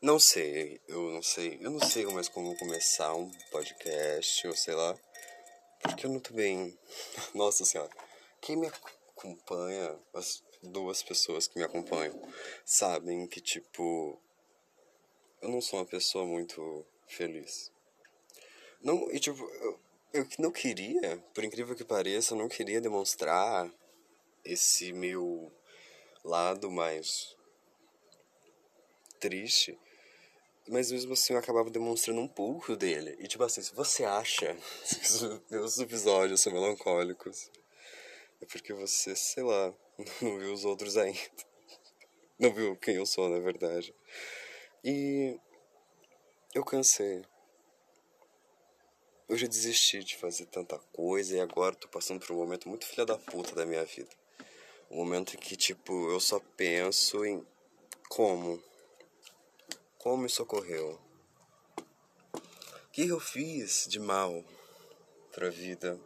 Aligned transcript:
Não 0.00 0.20
sei, 0.20 0.80
eu 0.86 1.10
não 1.10 1.20
sei, 1.20 1.58
eu 1.60 1.72
não 1.72 1.80
sei 1.80 2.06
mais 2.06 2.28
como 2.28 2.56
começar 2.56 3.12
um 3.16 3.28
podcast, 3.50 4.46
ou 4.46 4.54
sei 4.54 4.72
lá, 4.72 4.96
porque 5.82 6.06
eu 6.06 6.10
não 6.10 6.20
tô 6.20 6.32
bem. 6.34 6.78
Nossa 7.34 7.64
senhora, 7.64 7.90
quem 8.40 8.56
me 8.56 8.68
acompanha, 8.68 9.98
as 10.14 10.40
duas 10.62 11.02
pessoas 11.02 11.48
que 11.48 11.58
me 11.58 11.64
acompanham, 11.64 12.14
sabem 12.64 13.26
que, 13.26 13.40
tipo, 13.40 14.22
eu 15.42 15.48
não 15.48 15.60
sou 15.60 15.80
uma 15.80 15.84
pessoa 15.84 16.24
muito 16.24 16.86
feliz. 17.08 17.72
Não, 18.80 19.10
e 19.10 19.18
tipo, 19.18 19.42
eu, 19.50 19.80
eu 20.12 20.28
não 20.38 20.52
queria, 20.52 21.18
por 21.34 21.42
incrível 21.42 21.74
que 21.74 21.84
pareça, 21.84 22.34
eu 22.34 22.38
não 22.38 22.48
queria 22.48 22.80
demonstrar 22.80 23.68
esse 24.44 24.92
meu 24.92 25.52
lado 26.22 26.70
mais 26.70 27.36
triste 29.18 29.76
mas 30.68 30.90
mesmo 30.90 31.12
assim 31.12 31.32
eu 31.32 31.38
acabava 31.38 31.70
demonstrando 31.70 32.20
um 32.20 32.28
pouco 32.28 32.76
dele. 32.76 33.16
E 33.18 33.26
tipo 33.26 33.42
assim, 33.44 33.62
se 33.62 33.74
você 33.74 34.04
acha 34.04 34.54
que 34.84 35.54
meus 35.54 35.78
episódios 35.78 36.40
são 36.40 36.52
melancólicos, 36.52 37.50
é 38.40 38.46
porque 38.46 38.72
você, 38.72 39.14
sei 39.16 39.42
lá, 39.42 39.74
não 40.22 40.38
viu 40.38 40.52
os 40.52 40.64
outros 40.64 40.96
ainda. 40.96 41.18
Não 42.38 42.52
viu 42.52 42.76
quem 42.76 42.94
eu 42.94 43.04
sou, 43.04 43.28
na 43.28 43.40
verdade. 43.40 43.92
E 44.84 45.36
eu 46.54 46.64
cansei. 46.64 47.24
Eu 49.28 49.36
já 49.36 49.48
desisti 49.48 50.04
de 50.04 50.16
fazer 50.16 50.46
tanta 50.46 50.78
coisa 50.92 51.36
e 51.36 51.40
agora 51.40 51.74
tô 51.74 51.88
passando 51.88 52.24
por 52.24 52.32
um 52.32 52.38
momento 52.38 52.68
muito 52.68 52.86
filha 52.86 53.04
da 53.04 53.18
puta 53.18 53.56
da 53.56 53.66
minha 53.66 53.84
vida. 53.84 54.08
Um 54.88 54.98
momento 54.98 55.34
em 55.34 55.38
que, 55.38 55.56
tipo, 55.56 55.92
eu 56.12 56.20
só 56.20 56.38
penso 56.56 57.24
em 57.24 57.44
como 58.08 58.62
como 59.98 60.26
isso 60.26 60.42
ocorreu? 60.42 60.98
O 62.34 62.90
que 62.92 63.08
eu 63.08 63.18
fiz 63.18 63.86
de 63.88 63.98
mal 63.98 64.44
para 65.32 65.48
a 65.48 65.50
vida 65.50 65.98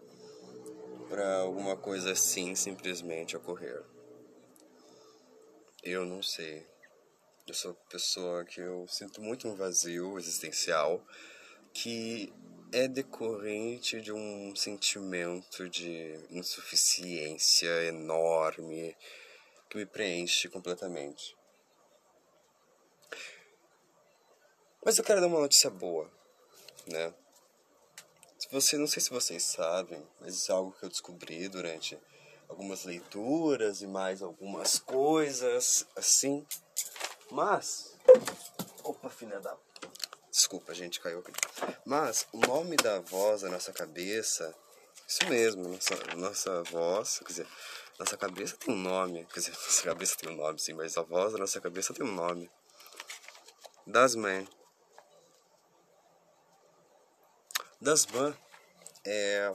para 1.08 1.40
alguma 1.40 1.76
coisa 1.76 2.12
assim 2.12 2.54
simplesmente 2.54 3.36
ocorrer? 3.36 3.82
Eu 5.82 6.06
não 6.06 6.22
sei. 6.22 6.66
Eu 7.46 7.54
sou 7.54 7.74
pessoa 7.90 8.44
que 8.44 8.60
eu 8.60 8.86
sinto 8.88 9.20
muito 9.20 9.46
um 9.46 9.54
vazio 9.54 10.18
existencial 10.18 11.04
que 11.74 12.32
é 12.72 12.88
decorrente 12.88 14.00
de 14.00 14.12
um 14.12 14.56
sentimento 14.56 15.68
de 15.68 16.18
insuficiência 16.30 17.84
enorme 17.84 18.96
que 19.68 19.76
me 19.76 19.84
preenche 19.84 20.48
completamente. 20.48 21.36
Mas 24.84 24.98
eu 24.98 25.04
quero 25.04 25.20
dar 25.20 25.28
uma 25.28 25.40
notícia 25.40 25.70
boa, 25.70 26.10
né? 26.86 27.14
Você, 28.50 28.76
não 28.76 28.86
sei 28.86 29.00
se 29.00 29.10
vocês 29.10 29.42
sabem, 29.44 30.06
mas 30.20 30.34
isso 30.34 30.52
é 30.52 30.54
algo 30.54 30.72
que 30.72 30.84
eu 30.84 30.88
descobri 30.88 31.48
durante 31.48 31.98
algumas 32.48 32.84
leituras 32.84 33.80
e 33.80 33.86
mais 33.86 34.20
algumas 34.20 34.78
coisas 34.78 35.86
assim. 35.96 36.46
Mas, 37.30 37.96
opa, 38.84 39.08
filha 39.08 39.40
da 39.40 39.56
Desculpa, 40.30 40.74
gente, 40.74 41.00
caiu 41.00 41.20
aqui. 41.20 41.32
Mas 41.84 42.26
o 42.32 42.38
nome 42.38 42.76
da 42.76 43.00
voz 43.00 43.42
da 43.42 43.50
nossa 43.50 43.72
cabeça, 43.72 44.54
isso 45.06 45.26
mesmo, 45.28 45.68
nossa, 45.68 46.16
nossa 46.16 46.62
voz, 46.64 47.18
quer 47.20 47.28
dizer, 47.28 47.46
nossa 47.98 48.16
cabeça 48.16 48.56
tem 48.56 48.74
um 48.74 48.78
nome, 48.78 49.26
quer 49.26 49.40
dizer, 49.40 49.52
nossa 49.56 49.82
cabeça 49.82 50.16
tem 50.16 50.30
um 50.30 50.36
nome, 50.36 50.58
sim, 50.58 50.72
mas 50.72 50.96
a 50.96 51.02
voz 51.02 51.32
da 51.32 51.38
nossa 51.38 51.60
cabeça 51.60 51.94
tem 51.94 52.04
um 52.04 52.12
nome. 52.12 52.50
Das 53.86 54.14
mães. 54.14 54.48
Dasban 57.82 58.32
é 59.04 59.52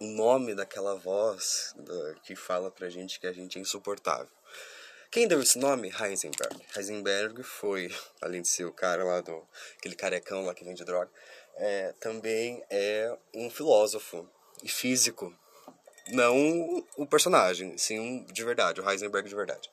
o 0.00 0.04
nome 0.06 0.54
daquela 0.54 0.94
voz 0.94 1.74
que 2.22 2.34
fala 2.34 2.70
pra 2.70 2.88
gente 2.88 3.20
que 3.20 3.26
a 3.26 3.34
gente 3.34 3.58
é 3.58 3.60
insuportável. 3.60 4.30
Quem 5.10 5.28
deu 5.28 5.42
esse 5.42 5.58
nome? 5.58 5.88
Heisenberg. 5.88 6.56
Heisenberg 6.74 7.42
foi, 7.42 7.94
além 8.22 8.40
de 8.40 8.48
ser 8.48 8.64
o 8.64 8.72
cara 8.72 9.04
lá 9.04 9.20
do. 9.20 9.46
aquele 9.76 9.94
carecão 9.94 10.46
lá 10.46 10.54
que 10.54 10.64
vende 10.64 10.86
droga, 10.86 11.10
é, 11.56 11.92
também 12.00 12.64
é 12.70 13.14
um 13.34 13.50
filósofo 13.50 14.26
e 14.62 14.68
físico. 14.68 15.38
Não 16.08 16.82
o 16.96 17.06
personagem, 17.06 17.76
sim 17.76 17.98
um 17.98 18.24
de 18.24 18.42
verdade, 18.42 18.80
o 18.80 18.90
Heisenberg 18.90 19.28
de 19.28 19.34
verdade. 19.34 19.70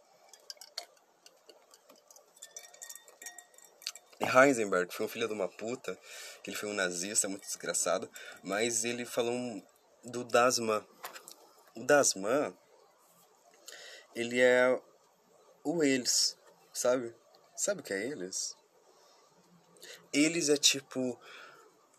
E 4.19 4.25
Heisenberg 4.25 4.93
foi 4.93 5.05
um 5.05 5.09
filho 5.09 5.27
de 5.27 5.33
uma 5.33 5.47
puta 5.47 5.97
que 6.43 6.49
ele 6.49 6.57
foi 6.57 6.69
um 6.69 6.73
nazista 6.73 7.29
muito 7.29 7.43
desgraçado, 7.43 8.11
mas 8.43 8.83
ele 8.83 9.05
falou 9.05 9.65
do 10.03 10.25
Dasman. 10.25 10.85
O 11.75 11.83
Dasman, 11.85 12.53
ele 14.13 14.41
é 14.41 14.79
o 15.63 15.81
eles, 15.81 16.37
sabe? 16.73 17.15
Sabe 17.55 17.79
o 17.79 17.83
que 17.83 17.93
é 17.93 18.05
eles? 18.05 18.57
Eles 20.11 20.49
é 20.49 20.57
tipo 20.57 21.19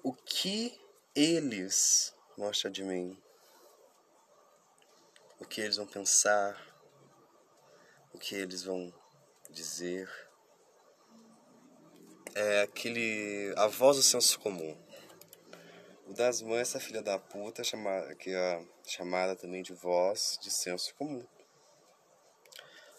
o 0.03 0.13
que 0.13 0.79
eles 1.15 2.15
mostram 2.37 2.71
de 2.71 2.85
mim. 2.85 3.19
O 5.41 5.47
que 5.47 5.61
eles 5.61 5.77
vão 5.77 5.87
pensar, 5.87 6.55
o 8.13 8.19
que 8.19 8.35
eles 8.35 8.63
vão 8.63 8.93
dizer 9.51 10.24
é 12.35 12.63
aquele. 12.63 13.53
A 13.57 13.67
voz 13.67 13.97
do 13.97 14.03
senso 14.03 14.39
comum. 14.41 14.77
O 16.07 16.13
das 16.13 16.43
mães, 16.43 16.69
essa 16.69 16.81
filha 16.81 17.01
da 17.01 17.19
puta, 17.19 17.65
chamada, 17.65 18.15
que 18.15 18.31
é 18.35 18.63
chamada 18.87 19.35
também 19.35 19.63
de 19.63 19.73
voz 19.73 20.39
de 20.43 20.51
senso 20.51 20.95
comum. 20.97 21.25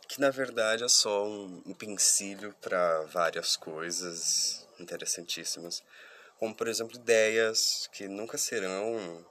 Que 0.08 0.20
na 0.20 0.30
verdade 0.30 0.84
é 0.84 0.88
só 0.88 1.26
um 1.26 1.62
empecilho 1.66 2.56
para 2.62 3.04
várias 3.04 3.56
coisas 3.56 4.68
interessantíssimas. 4.80 5.84
Como, 6.38 6.56
por 6.56 6.68
exemplo, 6.68 6.96
ideias 6.98 7.88
que 7.92 8.08
nunca 8.08 8.38
serão 8.38 9.26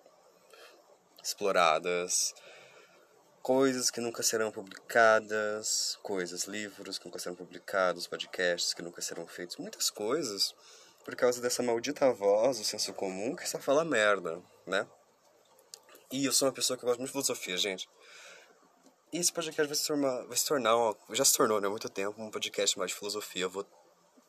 exploradas 1.22 2.34
coisas 3.44 3.90
que 3.90 4.00
nunca 4.00 4.22
serão 4.22 4.50
publicadas, 4.50 5.98
coisas, 6.02 6.44
livros 6.44 6.98
que 6.98 7.04
nunca 7.04 7.18
serão 7.18 7.36
publicados, 7.36 8.06
podcasts 8.06 8.72
que 8.72 8.80
nunca 8.80 9.02
serão 9.02 9.26
feitos, 9.26 9.58
muitas 9.58 9.90
coisas 9.90 10.54
por 11.04 11.14
causa 11.14 11.42
dessa 11.42 11.62
maldita 11.62 12.10
voz, 12.10 12.58
o 12.58 12.64
senso 12.64 12.94
comum 12.94 13.36
que 13.36 13.46
só 13.46 13.58
fala 13.58 13.84
merda, 13.84 14.42
né? 14.66 14.88
E 16.10 16.24
eu 16.24 16.32
sou 16.32 16.48
uma 16.48 16.54
pessoa 16.54 16.78
que 16.78 16.86
gosta 16.86 16.96
muito 16.96 17.08
de 17.08 17.12
filosofia, 17.12 17.58
gente. 17.58 17.86
E 19.12 19.18
esse 19.18 19.30
podcast 19.30 19.68
vai 19.68 19.76
se 19.76 19.86
tornar, 19.86 20.22
vai 20.24 20.36
se 20.38 20.46
tornar 20.46 20.94
já 21.10 21.24
se 21.26 21.36
tornou, 21.36 21.60
né, 21.60 21.66
há 21.66 21.70
muito 21.70 21.90
tempo, 21.90 22.22
um 22.22 22.30
podcast 22.30 22.78
mais 22.78 22.92
de 22.92 22.96
filosofia. 22.96 23.42
Eu 23.42 23.50
vou 23.50 23.66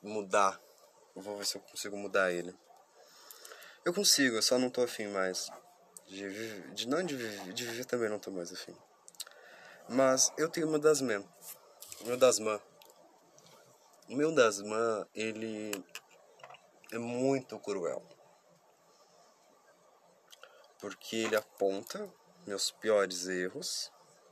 mudar, 0.03 0.59
eu 1.15 1.21
vou 1.21 1.37
ver 1.37 1.45
se 1.45 1.55
eu 1.55 1.61
consigo 1.61 1.95
mudar 1.95 2.33
ele. 2.33 2.53
Eu 3.85 3.93
consigo, 3.93 4.35
eu 4.35 4.41
só 4.41 4.59
não 4.59 4.69
tô 4.69 4.81
afim 4.81 5.07
mais. 5.07 5.49
De, 6.05 6.71
de 6.73 6.85
não 6.85 7.01
de, 7.01 7.15
de 7.53 7.65
viver 7.65 7.85
também 7.85 8.09
não 8.09 8.19
tô 8.19 8.29
mais 8.29 8.51
afim. 8.51 8.75
Mas 9.87 10.33
eu 10.37 10.49
tenho 10.49 10.67
uma 10.67 10.79
das 10.79 10.99
mães. 10.99 11.23
Meu 12.05 12.17
dasmã. 12.17 12.59
O 14.09 14.15
meu 14.15 14.33
dasmã, 14.33 15.07
ele 15.13 15.71
é 16.91 16.97
muito 16.97 17.59
cruel. 17.59 18.03
Porque 20.79 21.17
ele 21.17 21.35
aponta 21.35 22.11
meus 22.47 22.71
piores 22.71 23.27
erros, 23.27 23.91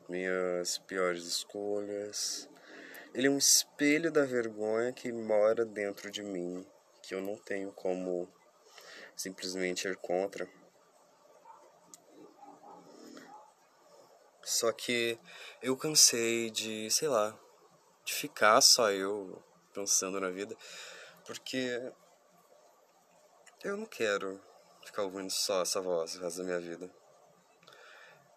minhas 0.10 0.80
piores 0.80 1.24
escolhas. 1.24 2.50
Ele 3.14 3.28
é 3.28 3.30
um 3.30 3.38
espelho 3.38 4.12
da 4.12 4.26
vergonha 4.26 4.92
que 4.92 5.12
mora 5.12 5.64
dentro 5.64 6.10
de 6.10 6.24
mim, 6.24 6.66
que 7.02 7.14
eu 7.14 7.22
não 7.22 7.38
tenho 7.38 7.72
como 7.72 8.28
simplesmente 9.16 9.88
ir 9.88 9.96
contra. 9.98 10.50
Só 14.44 14.72
que 14.72 15.18
eu 15.62 15.76
cansei 15.78 16.50
de, 16.50 16.90
sei 16.92 17.08
lá, 17.08 17.38
de 18.04 18.14
ficar 18.14 18.60
só 18.62 18.92
eu 18.92 19.42
pensando 19.74 20.20
na 20.20 20.30
vida, 20.30 20.56
porque 21.26 21.92
eu 23.64 23.78
não 23.78 23.86
quero 23.86 24.42
ficar 24.86 25.04
ouvindo 25.04 25.32
só 25.32 25.62
essa 25.62 25.80
voz 25.80 26.16
o 26.16 26.20
resto 26.22 26.40
da 26.40 26.44
minha 26.44 26.60
vida. 26.60 26.92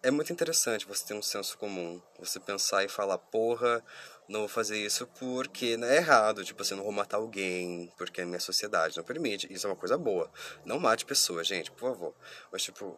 É 0.03 0.11
muito 0.11 0.33
interessante 0.33 0.87
você 0.87 1.05
ter 1.05 1.15
um 1.15 1.23
senso 1.23 1.59
comum, 1.59 2.01
você 2.17 2.39
pensar 2.39 2.85
e 2.85 2.89
falar, 2.89 3.19
porra, 3.19 3.85
não 4.29 4.41
vou 4.41 4.49
fazer 4.49 4.79
isso 4.79 5.05
porque 5.19 5.77
não 5.77 5.89
é 5.89 5.97
errado, 5.97 6.45
tipo 6.45 6.63
assim, 6.63 6.77
não 6.77 6.85
vou 6.85 6.93
matar 6.93 7.17
alguém, 7.17 7.93
porque 7.97 8.21
a 8.21 8.27
minha 8.27 8.39
sociedade 8.39 8.97
não 8.97 9.03
permite. 9.03 9.53
Isso 9.53 9.67
é 9.67 9.71
uma 9.71 9.75
coisa 9.75 9.99
boa. 9.99 10.31
Não 10.65 10.79
mate 10.79 11.05
pessoas, 11.05 11.49
gente, 11.49 11.73
por 11.73 11.81
favor. 11.81 12.15
Mas 12.53 12.63
tipo, 12.63 12.97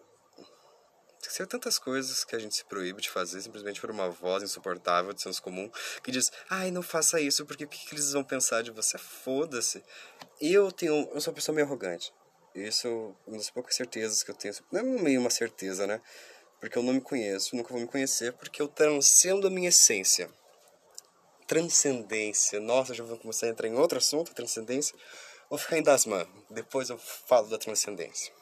Tem 1.36 1.46
tantas 1.46 1.78
coisas 1.78 2.24
que 2.24 2.34
a 2.34 2.38
gente 2.38 2.54
se 2.54 2.64
proíbe 2.64 3.02
de 3.02 3.10
fazer 3.10 3.40
simplesmente 3.40 3.80
por 3.80 3.90
uma 3.90 4.08
voz 4.08 4.42
insuportável 4.42 5.12
de 5.12 5.22
senso 5.22 5.42
comum 5.42 5.70
que 6.02 6.10
diz: 6.10 6.32
ai, 6.48 6.70
não 6.70 6.82
faça 6.82 7.20
isso 7.20 7.44
porque 7.46 7.64
o 7.64 7.68
que, 7.68 7.86
que 7.86 7.94
eles 7.94 8.12
vão 8.12 8.24
pensar 8.24 8.62
de 8.62 8.70
você? 8.70 8.98
Foda-se. 8.98 9.82
Eu 10.40 10.72
tenho. 10.72 11.08
Eu 11.12 11.20
sou 11.20 11.30
uma 11.30 11.36
pessoa 11.36 11.54
meio 11.54 11.66
arrogante. 11.66 12.12
Isso 12.54 12.88
é 12.88 12.90
uma 13.28 13.36
das 13.36 13.50
poucas 13.50 13.74
certezas 13.74 14.22
que 14.22 14.30
eu 14.30 14.34
tenho. 14.34 14.54
Não 14.72 14.80
é 14.80 14.82
meio 14.82 15.20
uma 15.20 15.30
certeza, 15.30 15.86
né? 15.86 16.00
Porque 16.60 16.76
eu 16.76 16.82
não 16.82 16.92
me 16.92 17.00
conheço, 17.00 17.54
nunca 17.54 17.72
vou 17.72 17.80
me 17.80 17.86
conhecer, 17.86 18.32
porque 18.32 18.60
eu 18.60 18.66
transcendo 18.66 19.46
a 19.46 19.50
minha 19.50 19.68
essência. 19.68 20.28
Transcendência. 21.46 22.58
Nossa, 22.58 22.94
já 22.94 23.04
vou 23.04 23.16
começar 23.16 23.46
a 23.46 23.50
entrar 23.50 23.68
em 23.68 23.74
outro 23.74 23.98
assunto, 23.98 24.34
transcendência. 24.34 24.96
Vou 25.48 25.58
ficar 25.58 25.78
em 25.78 25.82
Dasman. 25.82 26.26
Depois 26.50 26.90
eu 26.90 26.98
falo 26.98 27.48
da 27.48 27.58
transcendência. 27.58 28.32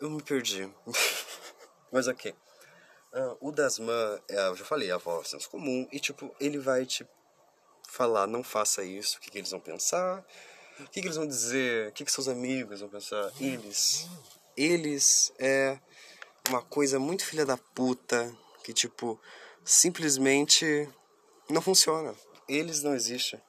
Eu 0.00 0.10
me 0.10 0.22
perdi. 0.22 0.68
Mas 1.90 2.06
ok. 2.06 2.34
Uh, 3.12 3.48
o 3.48 3.52
Dasman, 3.52 4.20
é, 4.28 4.48
eu 4.48 4.56
já 4.56 4.64
falei, 4.64 4.90
a 4.90 4.98
voz 4.98 5.28
senso 5.28 5.48
comum. 5.48 5.88
E 5.90 5.98
tipo, 5.98 6.34
ele 6.38 6.58
vai 6.58 6.84
te 6.84 7.06
falar, 7.88 8.26
não 8.26 8.42
faça 8.42 8.84
isso, 8.84 9.16
o 9.16 9.20
que, 9.20 9.30
que 9.30 9.38
eles 9.38 9.50
vão 9.50 9.60
pensar, 9.60 10.24
o 10.78 10.84
que, 10.84 11.00
que 11.00 11.06
eles 11.06 11.16
vão 11.16 11.26
dizer, 11.26 11.88
o 11.88 11.92
que, 11.92 12.04
que 12.04 12.12
seus 12.12 12.28
amigos 12.28 12.80
vão 12.80 12.88
pensar. 12.88 13.32
Eles. 13.40 14.06
Eles 14.56 15.32
é 15.38 15.78
uma 16.48 16.62
coisa 16.62 16.98
muito 16.98 17.24
filha 17.24 17.46
da 17.46 17.56
puta 17.56 18.34
que, 18.62 18.72
tipo, 18.72 19.20
simplesmente 19.64 20.88
não 21.48 21.62
funciona. 21.62 22.14
Eles 22.48 22.82
não 22.82 22.94
existem. 22.94 23.40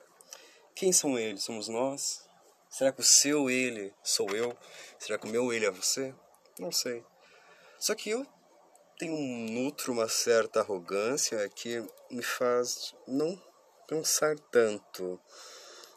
Quem 0.75 0.91
são 0.91 1.17
eles? 1.17 1.43
Somos 1.43 1.67
nós? 1.67 2.23
Será 2.69 2.91
que 2.91 3.01
o 3.01 3.03
seu 3.03 3.49
ele 3.49 3.93
sou 4.03 4.29
eu? 4.29 4.55
Será 4.99 5.17
que 5.17 5.27
o 5.27 5.29
meu 5.29 5.51
ele 5.51 5.65
é 5.65 5.71
você? 5.71 6.13
Não 6.59 6.71
sei. 6.71 7.03
Só 7.79 7.93
que 7.93 8.09
eu 8.09 8.25
tenho 8.97 9.15
nutro 9.51 9.93
uma 9.93 10.09
certa 10.09 10.59
arrogância 10.61 11.47
que 11.49 11.85
me 12.09 12.23
faz 12.23 12.95
não 13.07 13.39
pensar 13.87 14.37
tanto 14.51 15.19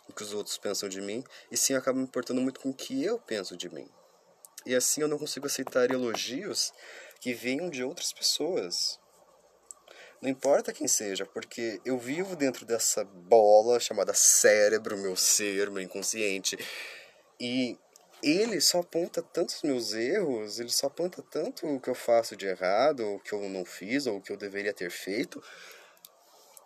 o 0.06 0.12
que 0.12 0.22
os 0.22 0.34
outros 0.34 0.58
pensam 0.58 0.88
de 0.88 1.00
mim, 1.00 1.24
e 1.50 1.56
sim 1.56 1.74
acaba 1.74 1.98
me 1.98 2.04
importando 2.04 2.40
muito 2.40 2.60
com 2.60 2.70
o 2.70 2.74
que 2.74 3.02
eu 3.04 3.18
penso 3.18 3.56
de 3.56 3.68
mim. 3.68 3.88
E 4.66 4.74
assim 4.74 5.00
eu 5.00 5.08
não 5.08 5.18
consigo 5.18 5.46
aceitar 5.46 5.90
elogios 5.90 6.72
que 7.20 7.32
venham 7.32 7.70
de 7.70 7.82
outras 7.82 8.12
pessoas. 8.12 8.98
Não 10.20 10.28
importa 10.28 10.72
quem 10.72 10.86
seja, 10.86 11.24
porque 11.24 11.80
eu 11.84 11.98
vivo 11.98 12.36
dentro 12.36 12.66
dessa 12.66 13.04
bola 13.04 13.80
chamada 13.80 14.12
cérebro, 14.12 14.98
meu 14.98 15.16
ser, 15.16 15.70
meu 15.70 15.82
inconsciente. 15.82 16.58
E 17.38 17.78
ele 18.22 18.60
só 18.60 18.80
aponta 18.80 19.22
tantos 19.22 19.62
meus 19.62 19.92
erros, 19.92 20.58
ele 20.58 20.70
só 20.70 20.86
aponta 20.86 21.22
tanto 21.22 21.66
o 21.66 21.80
que 21.80 21.88
eu 21.88 21.94
faço 21.94 22.36
de 22.36 22.46
errado, 22.46 23.00
ou 23.00 23.16
o 23.16 23.20
que 23.20 23.32
eu 23.32 23.48
não 23.48 23.64
fiz, 23.64 24.06
ou 24.06 24.16
o 24.16 24.22
que 24.22 24.32
eu 24.32 24.36
deveria 24.36 24.72
ter 24.72 24.90
feito, 24.90 25.42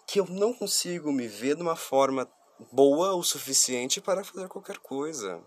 que 0.07 0.21
eu 0.21 0.27
não 0.27 0.53
consigo 0.53 1.13
me 1.13 1.27
ver 1.29 1.57
de 1.57 1.63
uma 1.63 1.77
forma 1.77 2.31
boa 2.73 3.15
o 3.15 3.23
suficiente 3.23 4.01
para 4.01 4.25
fazer 4.25 4.49
qualquer 4.49 4.79
coisa. 4.79 5.43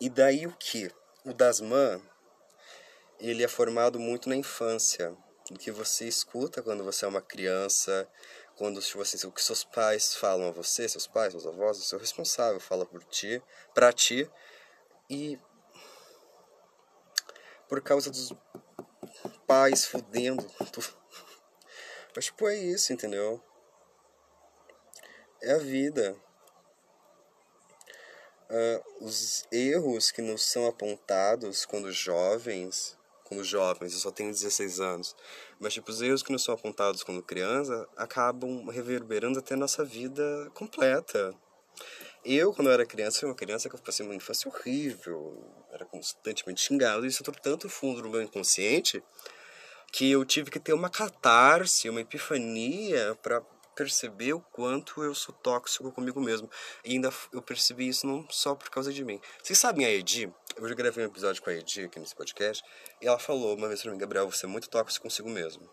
E 0.00 0.08
daí 0.08 0.46
o 0.46 0.52
que? 0.52 0.90
O 1.24 1.32
Dasman, 1.32 2.00
ele 3.18 3.42
é 3.42 3.48
formado 3.48 3.98
muito 3.98 4.28
na 4.28 4.36
infância 4.36 5.16
do 5.50 5.58
que 5.58 5.70
você 5.70 6.06
escuta 6.06 6.62
quando 6.62 6.84
você 6.84 7.04
é 7.04 7.08
uma 7.08 7.20
criança, 7.20 8.08
quando 8.56 8.80
tipo 8.80 9.02
assim, 9.02 9.26
o 9.26 9.32
que 9.32 9.42
seus 9.42 9.64
pais 9.64 10.14
falam 10.14 10.48
a 10.48 10.50
você, 10.50 10.88
seus 10.88 11.06
pais, 11.06 11.32
seus 11.32 11.46
avós, 11.46 11.78
o 11.78 11.82
seu 11.82 11.98
responsável 11.98 12.60
fala 12.60 12.86
por 12.86 13.02
ti, 13.04 13.42
para 13.74 13.92
ti, 13.92 14.30
e 15.10 15.38
por 17.68 17.80
causa 17.82 18.10
dos 18.10 18.32
pais 19.46 19.86
fudendo. 19.86 20.48
Mas 22.14 22.26
tipo 22.26 22.48
é 22.48 22.56
isso, 22.56 22.92
entendeu? 22.92 23.42
É 25.42 25.52
a 25.52 25.58
vida. 25.58 26.16
Uh, 28.48 29.04
os 29.04 29.46
erros 29.50 30.10
que 30.10 30.22
nos 30.22 30.44
são 30.44 30.66
apontados 30.66 31.64
quando 31.64 31.90
jovens 31.90 32.96
quando 33.24 33.42
jovens, 33.42 33.94
eu 33.94 33.98
só 33.98 34.10
tenho 34.10 34.30
16 34.30 34.80
anos. 34.80 35.16
Mas, 35.58 35.72
tipo, 35.72 35.90
os 35.90 36.00
erros 36.00 36.22
que 36.22 36.30
nos 36.30 36.44
são 36.44 36.54
apontados 36.54 37.02
quando 37.02 37.22
criança 37.22 37.88
acabam 37.96 38.68
reverberando 38.68 39.38
até 39.38 39.54
a 39.54 39.56
nossa 39.56 39.84
vida 39.84 40.50
completa. 40.54 41.34
Eu, 42.24 42.52
quando 42.52 42.68
eu 42.68 42.74
era 42.74 42.86
criança, 42.86 43.20
fui 43.20 43.28
uma 43.28 43.34
criança 43.34 43.68
que 43.68 43.74
eu 43.74 43.80
passei 43.80 44.04
uma 44.04 44.14
infância 44.14 44.48
horrível. 44.48 45.42
Era 45.72 45.84
constantemente 45.84 46.60
xingado. 46.60 47.04
E 47.04 47.08
isso 47.08 47.22
entrou 47.22 47.36
tanto 47.42 47.68
fundo 47.68 48.02
no 48.02 48.10
meu 48.10 48.22
inconsciente 48.22 49.02
que 49.92 50.10
eu 50.10 50.24
tive 50.24 50.50
que 50.50 50.58
ter 50.58 50.72
uma 50.72 50.90
catarse, 50.90 51.88
uma 51.88 52.00
epifania 52.00 53.16
para 53.22 53.40
perceber 53.74 54.32
o 54.32 54.40
quanto 54.40 55.02
eu 55.02 55.14
sou 55.14 55.34
tóxico 55.34 55.90
comigo 55.92 56.20
mesmo. 56.20 56.48
E 56.84 56.92
ainda 56.92 57.10
eu 57.32 57.42
percebi 57.42 57.88
isso 57.88 58.06
não 58.06 58.26
só 58.30 58.54
por 58.54 58.70
causa 58.70 58.92
de 58.92 59.04
mim. 59.04 59.20
Vocês 59.42 59.58
sabem 59.58 59.84
a 59.84 59.90
Edi? 59.90 60.32
Eu 60.56 60.68
já 60.68 60.74
gravei 60.74 61.04
um 61.04 61.08
episódio 61.08 61.42
com 61.42 61.50
a 61.50 61.54
Edi 61.54 61.84
aqui 61.84 61.98
nesse 61.98 62.14
podcast. 62.14 62.62
E 63.00 63.06
ela 63.06 63.18
falou 63.18 63.56
uma 63.56 63.68
vez 63.68 63.82
pra 63.82 63.92
mim, 63.92 63.98
Gabriel, 63.98 64.30
você 64.30 64.46
é 64.46 64.48
muito 64.48 64.68
tóxico 64.68 65.02
consigo 65.02 65.28
mesmo. 65.28 65.68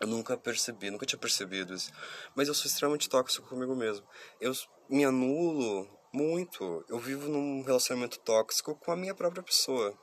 Eu 0.00 0.06
nunca 0.06 0.36
percebi, 0.36 0.90
nunca 0.90 1.04
tinha 1.04 1.18
percebido 1.18 1.74
isso. 1.74 1.90
Mas 2.36 2.46
eu 2.46 2.54
sou 2.54 2.66
extremamente 2.66 3.08
tóxico 3.08 3.48
comigo 3.48 3.74
mesmo. 3.74 4.06
Eu 4.40 4.52
me 4.88 5.04
anulo 5.04 5.88
muito. 6.12 6.84
Eu 6.88 6.98
vivo 6.98 7.28
num 7.28 7.62
relacionamento 7.62 8.18
tóxico 8.20 8.76
com 8.76 8.92
a 8.92 8.96
minha 8.96 9.14
própria 9.14 9.42
pessoa. 9.42 9.98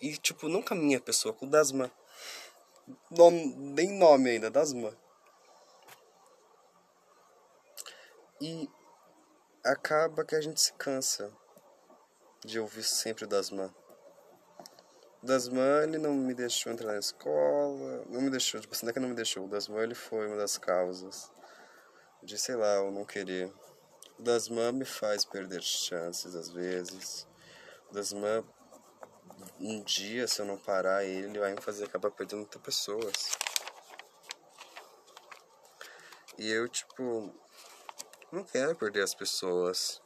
E, 0.00 0.16
tipo, 0.16 0.48
com 0.62 0.74
a 0.74 0.76
minha 0.76 1.00
pessoa, 1.00 1.34
com 1.34 1.46
o 1.46 1.50
Dasma. 1.50 1.92
Nem 3.74 3.98
nome 3.98 4.30
ainda, 4.30 4.50
Dasma. 4.50 4.96
E 8.40 8.70
acaba 9.64 10.24
que 10.24 10.36
a 10.36 10.40
gente 10.40 10.60
se 10.60 10.72
cansa 10.74 11.32
de 12.44 12.60
ouvir 12.60 12.84
sempre 12.84 13.24
o 13.24 13.26
Dasman. 13.26 13.74
O 15.20 15.26
Dasman, 15.26 15.82
ele 15.82 15.98
não 15.98 16.14
me 16.14 16.32
deixou 16.32 16.72
entrar 16.72 16.92
na 16.92 16.98
escola, 17.00 18.04
não 18.08 18.20
me 18.20 18.30
deixou, 18.30 18.60
tipo, 18.60 18.72
assim, 18.72 18.86
não 18.86 18.90
é 18.90 18.92
que 18.92 19.00
não 19.00 19.08
me 19.08 19.14
deixou, 19.14 19.44
o 19.44 19.48
Dasman, 19.48 19.82
ele 19.82 19.94
foi 19.96 20.28
uma 20.28 20.36
das 20.36 20.56
causas 20.56 21.32
de, 22.22 22.38
sei 22.38 22.54
lá, 22.54 22.76
eu 22.76 22.92
não 22.92 23.04
querer. 23.04 23.52
O 24.18 24.22
Dasman 24.22 24.72
me 24.72 24.84
faz 24.84 25.24
perder 25.24 25.62
chances 25.62 26.36
às 26.36 26.48
vezes. 26.48 27.26
O 27.90 27.94
Dasman, 27.94 28.44
um 29.58 29.82
dia, 29.82 30.28
se 30.28 30.40
eu 30.40 30.46
não 30.46 30.56
parar 30.56 31.04
ele, 31.04 31.26
ele 31.26 31.38
vai 31.40 31.52
me 31.52 31.60
fazer 31.60 31.84
acabar 31.84 32.12
perdendo 32.12 32.40
muitas 32.40 32.62
pessoas. 32.62 33.36
E 36.38 36.48
eu, 36.48 36.68
tipo, 36.68 37.34
não 38.30 38.44
quero 38.44 38.76
perder 38.76 39.02
as 39.02 39.14
pessoas. 39.14 40.02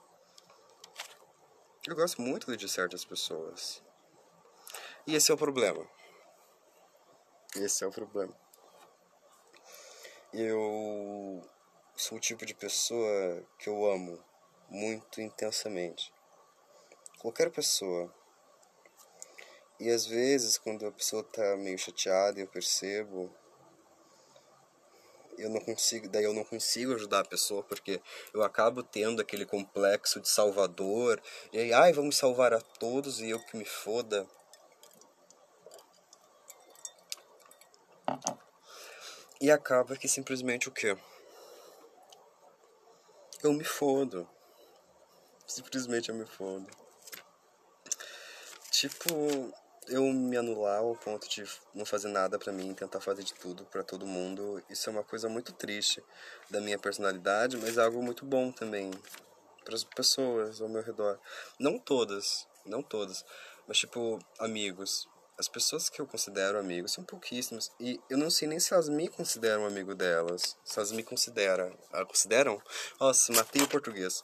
Eu 1.87 1.97
gosto 1.97 2.23
muito 2.23 2.57
de 2.57 2.69
certas 2.69 3.05
pessoas. 3.05 3.83
E 5.07 5.17
esse 5.17 5.33
é 5.33 5.35
o 5.35 5.39
problema. 5.39 5.85
Esse 7.57 7.83
é 7.83 7.87
o 7.87 7.91
problema. 7.91 8.35
Eu 10.33 11.43
sou 11.97 12.19
o 12.19 12.21
tipo 12.21 12.47
de 12.47 12.55
pessoa 12.55 13.45
que 13.59 13.69
eu 13.69 13.85
amo 13.91 14.23
muito 14.71 15.21
intensamente. 15.21 16.15
Qualquer 17.19 17.51
pessoa. 17.51 18.15
E 19.81 19.91
às 19.91 20.07
vezes, 20.07 20.57
quando 20.57 20.87
a 20.87 20.93
pessoa 20.93 21.25
tá 21.25 21.57
meio 21.57 21.77
chateada, 21.77 22.39
eu 22.39 22.47
percebo, 22.47 23.35
eu 25.43 25.51
não 25.51 25.61
consigo, 25.61 26.09
daí 26.09 26.25
eu 26.25 26.33
não 26.33 26.45
consigo 26.45 26.95
ajudar 26.95 27.21
a 27.21 27.25
pessoa 27.25 27.63
porque 27.63 28.01
eu 28.33 28.43
acabo 28.43 28.83
tendo 28.83 29.21
aquele 29.21 29.45
complexo 29.45 30.21
de 30.21 30.29
salvador, 30.29 31.21
e 31.53 31.59
aí, 31.59 31.73
ai, 31.73 31.93
vamos 31.93 32.17
salvar 32.17 32.53
a 32.53 32.61
todos 32.61 33.21
e 33.21 33.31
eu 33.31 33.41
que 33.41 33.57
me 33.57 33.65
foda. 33.65 34.27
E 39.41 39.51
acaba 39.51 39.97
que 39.97 40.07
simplesmente 40.07 40.69
o 40.69 40.73
quê? 40.73 40.97
Eu 43.43 43.53
me 43.53 43.65
fodo. 43.65 44.29
Simplesmente 45.47 46.11
eu 46.11 46.15
me 46.15 46.25
fodo. 46.25 46.69
Tipo, 48.71 49.53
eu 49.89 50.03
me 50.05 50.37
anular 50.37 50.79
ao 50.79 50.95
ponto 50.95 51.29
de 51.29 51.45
não 51.75 51.85
fazer 51.85 52.09
nada 52.09 52.39
para 52.39 52.53
mim, 52.53 52.75
tentar 52.75 53.01
fazer 53.01 53.23
de 53.23 53.35
tudo 53.35 53.65
para 53.65 53.83
todo 53.83 54.07
mundo, 54.07 54.63
isso 54.71 54.89
é 54.89 54.93
uma 54.93 55.05
coisa 55.05 55.29
muito 55.29 55.53
triste 55.53 56.03
da 56.51 56.61
minha 56.61 56.79
personalidade, 56.79 57.57
mas 57.57 57.77
é 57.77 57.83
algo 57.83 58.03
muito 58.03 58.25
bom 58.25 58.53
também 58.53 58.91
para 59.65 59.75
as 59.75 59.85
pessoas 59.85 60.61
ao 60.61 60.69
meu 60.69 60.83
redor. 60.83 61.19
Não 61.59 61.79
todas, 61.79 62.47
não 62.65 62.83
todas, 62.83 63.25
mas 63.67 63.79
tipo 63.79 64.19
amigos. 64.39 65.09
As 65.39 65.49
pessoas 65.49 65.89
que 65.89 66.01
eu 66.01 66.07
considero 66.07 66.59
amigos 66.59 66.93
são 66.93 67.03
pouquíssimas 67.03 67.73
e 67.81 67.99
eu 68.09 68.19
não 68.19 68.31
sei 68.31 68.47
nem 68.47 68.61
se 68.61 68.73
elas 68.73 68.89
me 68.89 69.09
consideram 69.09 69.67
amigo 69.67 69.95
delas, 69.95 70.57
se 70.65 70.79
elas 70.79 70.93
me 70.93 71.03
consideram. 71.03 71.77
Ah, 71.93 72.05
consideram? 72.05 72.63
Nossa, 73.01 73.33
matei 73.33 73.63
o 73.63 73.69
português. 73.69 74.23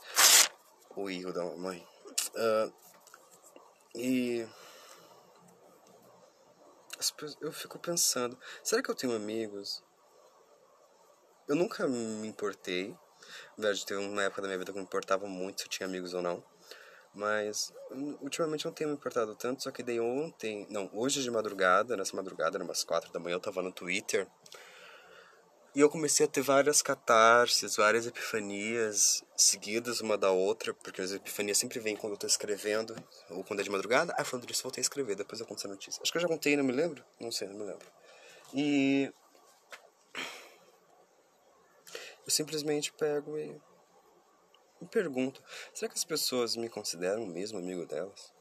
O 0.95 1.09
erro 1.09 1.33
da 1.33 1.45
mamãe. 1.45 1.85
Uh, 2.35 2.73
E 3.95 4.47
eu 7.41 7.53
fico 7.53 7.79
pensando, 7.79 8.39
será 8.63 8.83
que 8.83 8.91
eu 8.91 8.95
tenho 8.95 9.15
amigos? 9.15 9.83
Eu 11.49 11.57
nunca 11.57 11.87
me 11.87 12.27
importei. 12.27 12.91
Na 13.57 13.65
verdade, 13.65 13.87
teve 13.87 14.01
uma 14.01 14.23
época 14.23 14.43
da 14.43 14.49
minha 14.49 14.59
vida 14.59 14.73
que 14.73 14.79
eu 14.79 14.83
me 14.83 14.87
importava 14.87 15.27
muito 15.27 15.61
se 15.61 15.67
eu 15.67 15.71
tinha 15.71 15.87
amigos 15.87 16.15
ou 16.15 16.23
não. 16.23 16.45
Mas 17.15 17.73
ultimamente 18.21 18.65
não 18.65 18.73
tenho 18.73 18.91
me 18.91 18.97
importado 18.97 19.35
tanto, 19.35 19.63
só 19.63 19.71
que 19.71 19.83
daí 19.83 19.99
ontem, 19.99 20.67
não, 20.71 20.91
hoje 20.93 21.23
de 21.23 21.31
madrugada, 21.31 21.97
nessa 21.97 22.15
madrugada, 22.15 22.57
eram 22.57 22.67
umas 22.67 22.85
quatro 22.85 23.11
da 23.13 23.19
manhã, 23.19 23.35
eu 23.35 23.41
tava 23.41 23.63
no 23.63 23.73
Twitter 23.73 24.29
e 25.75 25.81
eu 25.81 25.89
comecei 25.89 26.27
a 26.27 26.29
ter 26.29 26.41
várias 26.41 26.81
catarses, 26.83 27.77
várias 27.77 28.07
epifanias 28.07 29.23
seguidas 29.37 30.01
uma 30.01 30.17
da 30.17 30.31
outra, 30.31 30.73
porque 30.75 31.01
as 31.01 31.13
epifanias 31.13 31.59
sempre 31.59 31.79
vêm 31.79 31.95
quando 31.95 32.15
eu 32.15 32.19
tô 32.19 32.27
escrevendo, 32.27 32.97
ou 33.31 33.45
quando 33.45 33.61
é 33.61 33.63
de 33.63 33.71
madrugada. 33.71 34.15
Ah, 34.17 34.25
falando 34.25 34.47
disso, 34.47 34.63
voltei 34.63 34.81
a 34.81 34.83
escrever, 34.83 35.15
depois 35.15 35.41
eu 35.41 35.47
conto 35.47 35.59
essa 35.59 35.69
notícia. 35.69 36.01
Acho 36.03 36.11
que 36.11 36.19
eu 36.19 36.23
já 36.23 36.29
contei, 36.29 36.57
não 36.57 36.65
me 36.65 36.73
lembro? 36.73 37.05
Não 37.21 37.31
sei, 37.31 37.49
não 37.49 37.57
me 37.57 37.65
lembro. 37.65 37.87
E. 38.55 39.13
Eu 42.25 42.31
simplesmente 42.31 42.93
pego 42.93 43.39
e. 43.39 43.61
Me 44.81 44.89
pergunto: 44.91 45.43
será 45.75 45.91
que 45.91 45.99
as 45.99 46.05
pessoas 46.05 46.57
me 46.57 46.69
consideram 46.69 47.27
mesmo 47.27 47.59
amigo 47.59 47.85
delas? 47.85 48.33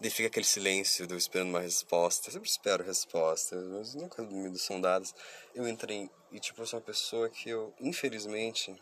Daí 0.00 0.10
fica 0.10 0.28
aquele 0.28 0.46
silêncio 0.46 1.06
de 1.06 1.14
eu 1.14 1.18
esperando 1.18 1.50
uma 1.50 1.60
resposta. 1.60 2.28
Eu 2.28 2.32
sempre 2.32 2.48
espero 2.48 2.84
respostas, 2.84 3.64
mas 3.68 3.94
nunca 3.94 4.22
me 4.22 4.58
são 4.58 4.80
dadas. 4.80 5.14
Eu 5.54 5.68
entrei 5.68 6.10
e, 6.30 6.38
tipo, 6.38 6.62
eu 6.62 6.66
sou 6.66 6.78
uma 6.78 6.84
pessoa 6.84 7.28
que 7.28 7.50
eu, 7.50 7.74
infelizmente, 7.80 8.74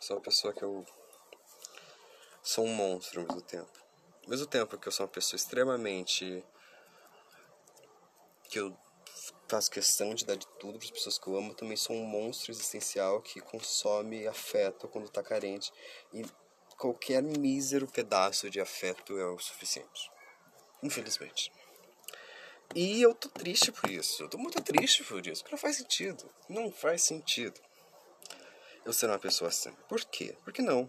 sou 0.00 0.16
uma 0.16 0.22
pessoa 0.22 0.52
que 0.52 0.62
eu 0.62 0.84
sou 2.42 2.64
um 2.64 2.74
monstro 2.74 3.20
ao 3.20 3.26
mesmo 3.26 3.42
tempo. 3.42 3.86
Ao 4.24 4.30
mesmo 4.30 4.46
tempo 4.46 4.78
que 4.78 4.86
eu 4.88 4.92
sou 4.92 5.04
uma 5.04 5.12
pessoa 5.12 5.36
extremamente. 5.36 6.44
que 8.48 8.60
eu 8.60 8.76
faço 9.48 9.70
questão 9.70 10.14
de 10.14 10.24
dar 10.24 10.36
de 10.36 10.46
tudo 10.58 10.78
para 10.78 10.86
as 10.86 10.90
pessoas 10.90 11.18
que 11.18 11.26
eu 11.28 11.36
amo, 11.36 11.50
eu 11.50 11.54
também 11.54 11.76
sou 11.76 11.94
um 11.94 12.04
monstro 12.04 12.50
existencial 12.52 13.20
que 13.20 13.40
consome 13.40 14.26
afeto 14.26 14.88
quando 14.88 15.06
está 15.06 15.22
carente. 15.22 15.72
E 16.12 16.24
qualquer 16.76 17.22
mísero 17.22 17.86
pedaço 17.86 18.50
de 18.50 18.60
afeto 18.60 19.18
é 19.18 19.26
o 19.26 19.38
suficiente. 19.38 20.10
Infelizmente. 20.86 21.52
E 22.72 23.02
eu 23.02 23.12
tô 23.12 23.28
triste 23.28 23.72
por 23.72 23.90
isso. 23.90 24.22
Eu 24.22 24.28
tô 24.28 24.38
muito 24.38 24.62
triste 24.62 25.02
por 25.02 25.26
isso. 25.26 25.42
Porque 25.42 25.56
não 25.56 25.60
faz 25.60 25.76
sentido. 25.76 26.30
Não 26.48 26.70
faz 26.70 27.02
sentido. 27.02 27.60
Eu 28.84 28.92
ser 28.92 29.06
uma 29.06 29.18
pessoa 29.18 29.48
assim. 29.48 29.72
Por 29.88 30.04
quê? 30.04 30.36
Por 30.44 30.52
que 30.52 30.62
não? 30.62 30.88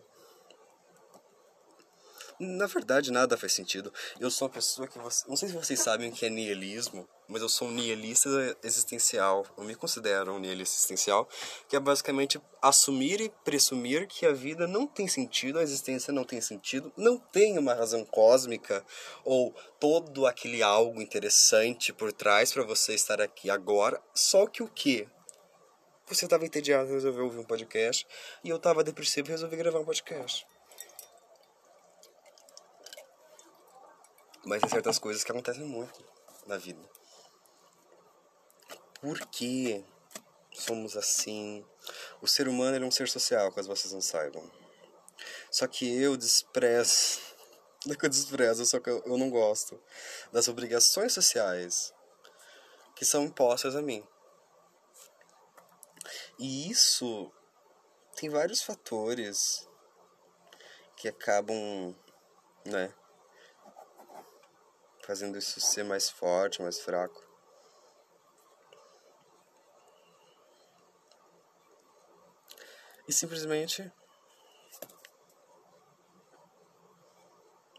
Na 2.39 2.67
verdade, 2.67 3.11
nada 3.11 3.35
faz 3.35 3.53
sentido. 3.53 3.91
Eu 4.19 4.29
sou 4.29 4.47
uma 4.47 4.53
pessoa 4.53 4.87
que. 4.87 4.99
Você... 4.99 5.27
Não 5.27 5.35
sei 5.35 5.49
se 5.49 5.55
vocês 5.55 5.79
sabem 5.79 6.09
o 6.09 6.11
que 6.11 6.23
é 6.23 6.29
nihilismo, 6.29 7.09
mas 7.27 7.41
eu 7.41 7.49
sou 7.49 7.67
um 7.67 7.71
nihilista 7.71 8.29
existencial. 8.63 9.43
Eu 9.57 9.63
me 9.63 9.73
considero 9.73 10.33
um 10.33 10.39
nihilista 10.39 10.75
existencial, 10.75 11.27
que 11.67 11.75
é 11.75 11.79
basicamente 11.79 12.39
assumir 12.61 13.21
e 13.21 13.29
presumir 13.43 14.07
que 14.07 14.23
a 14.23 14.33
vida 14.33 14.67
não 14.67 14.85
tem 14.85 15.07
sentido, 15.07 15.57
a 15.57 15.63
existência 15.63 16.13
não 16.13 16.23
tem 16.23 16.39
sentido, 16.39 16.93
não 16.95 17.17
tem 17.17 17.57
uma 17.57 17.73
razão 17.73 18.05
cósmica 18.05 18.85
ou 19.25 19.51
todo 19.79 20.27
aquele 20.27 20.61
algo 20.61 21.01
interessante 21.01 21.91
por 21.91 22.13
trás 22.13 22.53
para 22.53 22.63
você 22.63 22.93
estar 22.93 23.19
aqui 23.19 23.49
agora. 23.49 23.99
Só 24.13 24.45
que 24.45 24.61
o 24.61 24.67
que? 24.67 25.07
Você 26.05 26.25
estava 26.25 26.45
entediado 26.45 26.89
resolveu 26.89 27.25
ouvir 27.25 27.39
um 27.39 27.43
podcast, 27.43 28.07
e 28.43 28.49
eu 28.49 28.57
estava 28.57 28.83
depressivo 28.83 29.27
e 29.27 29.31
resolvi 29.31 29.57
gravar 29.57 29.79
um 29.79 29.85
podcast. 29.85 30.45
Mas 34.47 34.61
tem 34.61 34.69
certas 34.69 34.97
coisas 34.97 35.25
que 35.25 35.31
acontecem 35.31 35.65
muito 35.65 36.01
na 36.45 36.55
vida. 36.55 36.79
Por 39.01 39.19
que 39.27 39.83
somos 40.53 40.95
assim? 40.95 41.65
O 42.21 42.27
ser 42.27 42.47
humano 42.47 42.77
é 42.77 42.79
um 42.79 42.89
ser 42.89 43.09
social, 43.09 43.51
caso 43.51 43.67
vocês 43.67 43.91
não 43.91 43.99
saibam. 43.99 44.49
Só 45.51 45.67
que 45.67 45.85
eu 46.01 46.15
desprezo. 46.15 47.19
Não 47.85 47.93
é 47.93 47.95
que 47.95 48.05
eu 48.05 48.09
desprezo, 48.09 48.65
só 48.65 48.79
que 48.79 48.89
eu, 48.89 49.17
não 49.17 49.29
gosto 49.29 49.81
das 50.33 50.49
obrigações 50.49 51.13
sociais 51.13 51.93
que 52.95 53.05
são 53.05 53.23
impostas 53.23 53.77
a 53.77 53.81
mim. 53.81 54.05
E 56.37 56.69
isso 56.69 57.31
tem 58.15 58.29
vários 58.29 58.61
fatores 58.61 59.69
que 60.97 61.07
acabam, 61.07 61.95
né, 62.65 62.93
fazendo 65.07 65.37
isso 65.37 65.61
ser 65.61 65.85
mais 65.85 66.09
forte, 66.09 66.61
mais 66.61 66.81
fraco. 66.81 67.25
E 73.07 73.13
simplesmente 73.13 73.89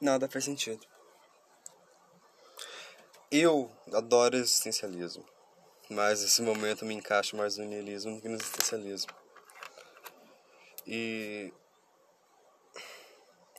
nada 0.00 0.26
faz 0.26 0.47
sentido. 0.47 0.87
Eu 3.30 3.70
adoro 3.92 4.35
existencialismo, 4.35 5.28
mas 5.90 6.23
nesse 6.23 6.40
momento 6.40 6.87
me 6.87 6.94
encaixo 6.94 7.37
mais 7.37 7.58
no 7.58 7.64
niilismo 7.66 8.16
do 8.16 8.23
que 8.23 8.28
no 8.28 8.37
existencialismo. 8.37 9.12
E 10.87 11.52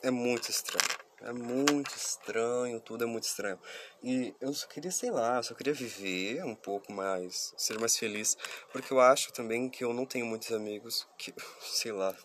é 0.02 0.10
muito 0.10 0.50
estranho. 0.50 0.99
É 1.22 1.32
muito 1.32 1.94
estranho, 1.94 2.80
tudo 2.80 3.04
é 3.04 3.06
muito 3.06 3.24
estranho. 3.24 3.58
E 4.02 4.34
eu 4.40 4.54
só 4.54 4.66
queria, 4.66 4.90
sei 4.90 5.10
lá, 5.10 5.36
eu 5.36 5.42
só 5.42 5.54
queria 5.54 5.74
viver 5.74 6.42
um 6.44 6.54
pouco 6.54 6.90
mais, 6.92 7.52
ser 7.58 7.78
mais 7.78 7.96
feliz. 7.96 8.38
Porque 8.72 8.90
eu 8.90 9.00
acho 9.00 9.30
também 9.32 9.68
que 9.68 9.84
eu 9.84 9.92
não 9.92 10.06
tenho 10.06 10.24
muitos 10.24 10.50
amigos 10.50 11.06
que, 11.18 11.34
sei 11.60 11.92
lá, 11.92 12.16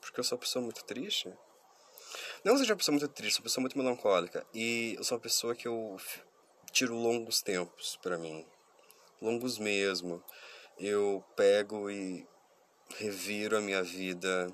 porque 0.00 0.20
eu 0.20 0.24
sou 0.24 0.36
uma 0.36 0.42
pessoa 0.42 0.62
muito 0.62 0.84
triste. 0.84 1.32
Não 2.44 2.52
que 2.52 2.60
seja 2.60 2.72
uma 2.74 2.78
pessoa 2.78 2.96
muito 2.96 3.08
triste, 3.08 3.34
sou 3.34 3.40
uma 3.40 3.44
pessoa 3.44 3.62
muito 3.62 3.78
melancólica. 3.78 4.46
E 4.54 4.94
eu 4.96 5.02
sou 5.02 5.18
uma 5.18 5.22
pessoa 5.22 5.54
que 5.54 5.66
eu 5.66 5.96
tiro 6.70 6.94
longos 6.94 7.42
tempos 7.42 7.98
para 8.00 8.16
mim. 8.16 8.46
Longos 9.20 9.58
mesmo. 9.58 10.22
Eu 10.78 11.24
pego 11.34 11.90
e 11.90 12.24
reviro 12.96 13.56
a 13.56 13.60
minha 13.60 13.82
vida 13.82 14.46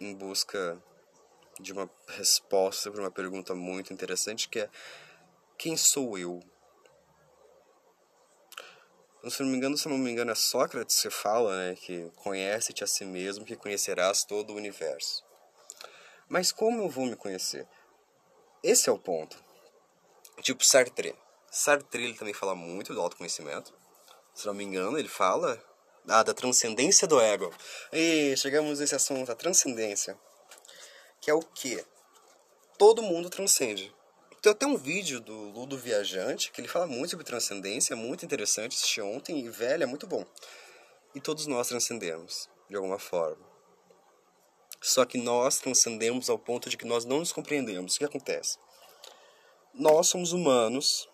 em 0.00 0.14
busca 0.16 0.82
de 1.60 1.72
uma 1.72 1.88
resposta 2.08 2.90
para 2.90 3.00
uma 3.00 3.10
pergunta 3.10 3.54
muito 3.54 3.92
interessante 3.92 4.48
que 4.48 4.60
é 4.60 4.70
quem 5.58 5.76
sou 5.76 6.18
eu? 6.18 6.40
Se 9.28 9.42
não 9.42 9.50
me 9.50 9.56
engano, 9.58 9.76
se 9.76 9.86
não 9.86 9.98
me 9.98 10.10
engano, 10.10 10.30
é 10.30 10.34
Sócrates 10.34 11.02
que 11.02 11.10
fala, 11.10 11.54
né, 11.54 11.76
que 11.76 12.10
conhece-te 12.16 12.82
a 12.82 12.86
si 12.86 13.04
mesmo, 13.04 13.44
que 13.44 13.54
conhecerás 13.54 14.24
todo 14.24 14.54
o 14.54 14.56
universo. 14.56 15.22
Mas 16.26 16.50
como 16.50 16.82
eu 16.82 16.88
vou 16.88 17.04
me 17.04 17.14
conhecer? 17.14 17.68
Esse 18.62 18.88
é 18.88 18.92
o 18.92 18.98
ponto. 18.98 19.36
Tipo 20.40 20.64
Sartre. 20.64 21.14
Sartre 21.50 22.04
ele 22.04 22.14
também 22.14 22.32
fala 22.32 22.54
muito 22.54 22.94
do 22.94 23.00
autoconhecimento. 23.00 23.74
Se 24.32 24.46
não 24.46 24.54
me 24.54 24.64
engano, 24.64 24.98
ele 24.98 25.08
fala 25.08 25.62
ah, 26.08 26.22
da 26.22 26.32
transcendência 26.32 27.06
do 27.06 27.20
ego. 27.20 27.52
E 27.92 28.34
chegamos 28.38 28.80
nesse 28.80 28.94
assunto, 28.94 29.30
a 29.30 29.34
transcendência 29.34 30.18
que 31.20 31.30
é 31.30 31.34
o 31.34 31.40
que? 31.40 31.84
Todo 32.78 33.02
mundo 33.02 33.28
transcende. 33.28 33.94
Tem 34.40 34.52
até 34.52 34.66
um 34.66 34.76
vídeo 34.76 35.20
do 35.20 35.34
Ludo 35.50 35.76
Viajante 35.76 36.50
que 36.50 36.60
ele 36.62 36.68
fala 36.68 36.86
muito 36.86 37.10
sobre 37.10 37.26
transcendência, 37.26 37.94
muito 37.94 38.24
interessante, 38.24 38.74
assisti 38.74 39.02
ontem 39.02 39.38
e 39.38 39.50
velho, 39.50 39.82
é 39.82 39.86
muito 39.86 40.06
bom. 40.06 40.24
E 41.14 41.20
todos 41.20 41.46
nós 41.46 41.68
transcendemos, 41.68 42.48
de 42.68 42.76
alguma 42.76 42.98
forma. 42.98 43.44
Só 44.80 45.04
que 45.04 45.18
nós 45.18 45.58
transcendemos 45.58 46.30
ao 46.30 46.38
ponto 46.38 46.70
de 46.70 46.78
que 46.78 46.86
nós 46.86 47.04
não 47.04 47.18
nos 47.18 47.32
compreendemos. 47.32 47.96
O 47.96 47.98
que 47.98 48.04
acontece? 48.06 48.56
Nós 49.74 50.08
somos 50.08 50.32
humanos 50.32 51.06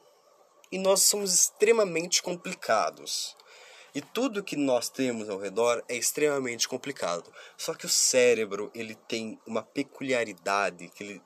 e 0.70 0.78
nós 0.78 1.02
somos 1.02 1.34
extremamente 1.34 2.22
complicados. 2.22 3.36
E 3.96 4.02
tudo 4.02 4.44
que 4.44 4.56
nós 4.56 4.90
temos 4.90 5.30
ao 5.30 5.38
redor 5.38 5.82
é 5.88 5.96
extremamente 5.96 6.68
complicado. 6.68 7.32
Só 7.56 7.72
que 7.72 7.86
o 7.86 7.88
cérebro, 7.88 8.70
ele 8.74 8.94
tem 8.94 9.40
uma 9.46 9.62
peculiaridade, 9.62 10.90
que 10.90 11.02
ele, 11.02 11.22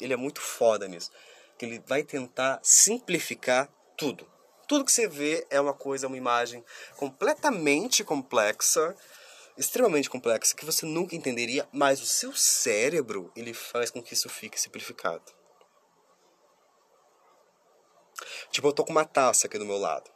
ele 0.00 0.12
é 0.12 0.16
muito 0.16 0.40
foda 0.40 0.86
nisso, 0.86 1.10
que 1.58 1.66
ele 1.66 1.82
vai 1.84 2.04
tentar 2.04 2.60
simplificar 2.62 3.68
tudo. 3.96 4.30
Tudo 4.68 4.84
que 4.84 4.92
você 4.92 5.08
vê 5.08 5.44
é 5.50 5.60
uma 5.60 5.74
coisa, 5.74 6.06
uma 6.06 6.16
imagem 6.16 6.64
completamente 6.94 8.04
complexa, 8.04 8.96
extremamente 9.58 10.08
complexa, 10.08 10.54
que 10.54 10.64
você 10.64 10.86
nunca 10.86 11.16
entenderia, 11.16 11.68
mas 11.72 12.00
o 12.00 12.06
seu 12.06 12.32
cérebro, 12.32 13.32
ele 13.34 13.52
faz 13.52 13.90
com 13.90 14.00
que 14.00 14.14
isso 14.14 14.28
fique 14.28 14.60
simplificado. 14.60 15.32
Tipo, 18.52 18.68
eu 18.68 18.72
tô 18.72 18.84
com 18.84 18.92
uma 18.92 19.04
taça 19.04 19.48
aqui 19.48 19.58
do 19.58 19.66
meu 19.66 19.78
lado. 19.78 20.13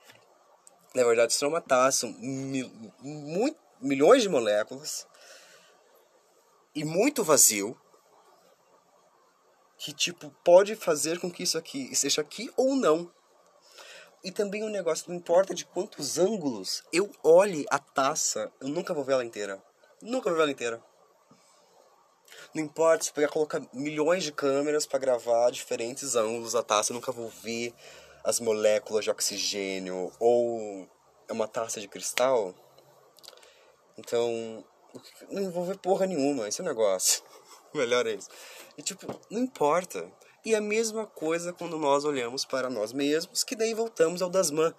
Na 0.95 1.04
verdade, 1.04 1.37
uma 1.45 1.61
taça, 1.61 2.07
mil, 2.07 2.71
muito, 3.00 3.59
milhões 3.80 4.23
de 4.23 4.28
moléculas 4.28 5.07
e 6.75 6.85
muito 6.85 7.23
vazio. 7.23 7.78
que 9.76 9.92
tipo 9.92 10.35
pode 10.45 10.75
fazer 10.75 11.21
com 11.21 11.30
que 11.30 11.45
isso 11.45 11.57
aqui 11.57 11.88
esteja 11.92 12.21
aqui 12.21 12.50
ou 12.57 12.75
não. 12.75 13.11
E 14.25 14.33
também 14.33 14.64
o 14.64 14.68
negócio 14.68 15.09
não 15.09 15.16
importa 15.16 15.54
de 15.54 15.64
quantos 15.64 16.18
ângulos 16.18 16.83
eu 16.92 17.09
olhe 17.23 17.64
a 17.71 17.78
taça, 17.78 18.52
eu 18.61 18.66
nunca 18.68 18.92
vou 18.92 19.04
ver 19.04 19.12
ela 19.12 19.25
inteira. 19.25 19.62
Nunca 20.02 20.28
vou 20.28 20.37
ver 20.37 20.42
ela 20.42 20.50
inteira. 20.50 20.83
Não 22.54 22.62
importa 22.64 23.04
se 23.04 23.12
pegar 23.12 23.28
colocar 23.28 23.62
milhões 23.73 24.25
de 24.25 24.33
câmeras 24.33 24.87
para 24.87 24.99
gravar 24.99 25.50
diferentes 25.50 26.16
ângulos 26.16 26.52
da 26.52 26.62
taça, 26.62 26.92
eu 26.92 26.95
nunca 26.95 27.12
vou 27.12 27.28
ver 27.28 27.73
as 28.28 28.40
moléculas 28.40 29.04
de 29.04 29.11
oxigênio 29.11 30.12
ou 30.20 30.87
é 31.26 31.32
uma 31.32 31.49
taça 31.49 31.80
de 31.80 31.88
cristal. 31.88 32.54
Então, 33.97 34.62
não 35.30 35.64
ver 35.64 35.78
porra 35.78 36.04
nenhuma, 36.04 36.47
esse 36.47 36.61
é 36.61 36.64
o 36.64 36.66
negócio. 36.66 37.23
Melhor 37.73 38.06
é 38.06 38.12
isso. 38.12 38.28
E 38.76 38.82
tipo, 38.82 39.18
não 39.30 39.40
importa. 39.40 40.12
E 40.44 40.54
a 40.54 40.61
mesma 40.61 41.06
coisa 41.06 41.54
quando 41.54 41.78
nós 41.78 42.04
olhamos 42.04 42.44
para 42.44 42.68
nós 42.68 42.92
mesmos, 42.92 43.42
que 43.42 43.56
daí 43.56 43.73
voltamos 43.73 44.20
ao 44.20 44.28
Dasman. 44.28 44.75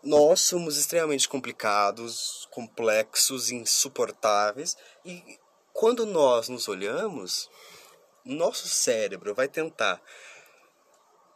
Nós 0.00 0.40
somos 0.42 0.78
extremamente 0.78 1.28
complicados, 1.28 2.46
complexos, 2.52 3.50
insuportáveis, 3.50 4.76
e 5.04 5.38
quando 5.72 6.06
nós 6.06 6.48
nos 6.48 6.68
olhamos, 6.68 7.50
nosso 8.24 8.68
cérebro 8.68 9.34
vai 9.34 9.48
tentar 9.48 10.00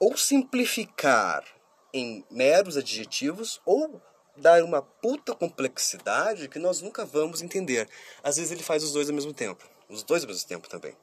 ou 0.00 0.16
simplificar 0.16 1.44
em 1.92 2.24
meros 2.30 2.76
adjetivos 2.76 3.60
ou 3.66 4.00
dar 4.36 4.64
uma 4.64 4.80
puta 4.80 5.34
complexidade 5.34 6.48
que 6.48 6.58
nós 6.58 6.80
nunca 6.80 7.04
vamos 7.04 7.42
entender. 7.42 7.88
Às 8.22 8.36
vezes 8.36 8.50
ele 8.50 8.62
faz 8.62 8.82
os 8.82 8.92
dois 8.92 9.08
ao 9.08 9.14
mesmo 9.14 9.34
tempo. 9.34 9.68
Os 9.88 10.02
dois 10.02 10.22
ao 10.22 10.28
mesmo 10.28 10.48
tempo 10.48 10.68
também. 10.68 10.96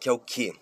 Que 0.00 0.08
é 0.08 0.12
o 0.12 0.18
que? 0.18 0.52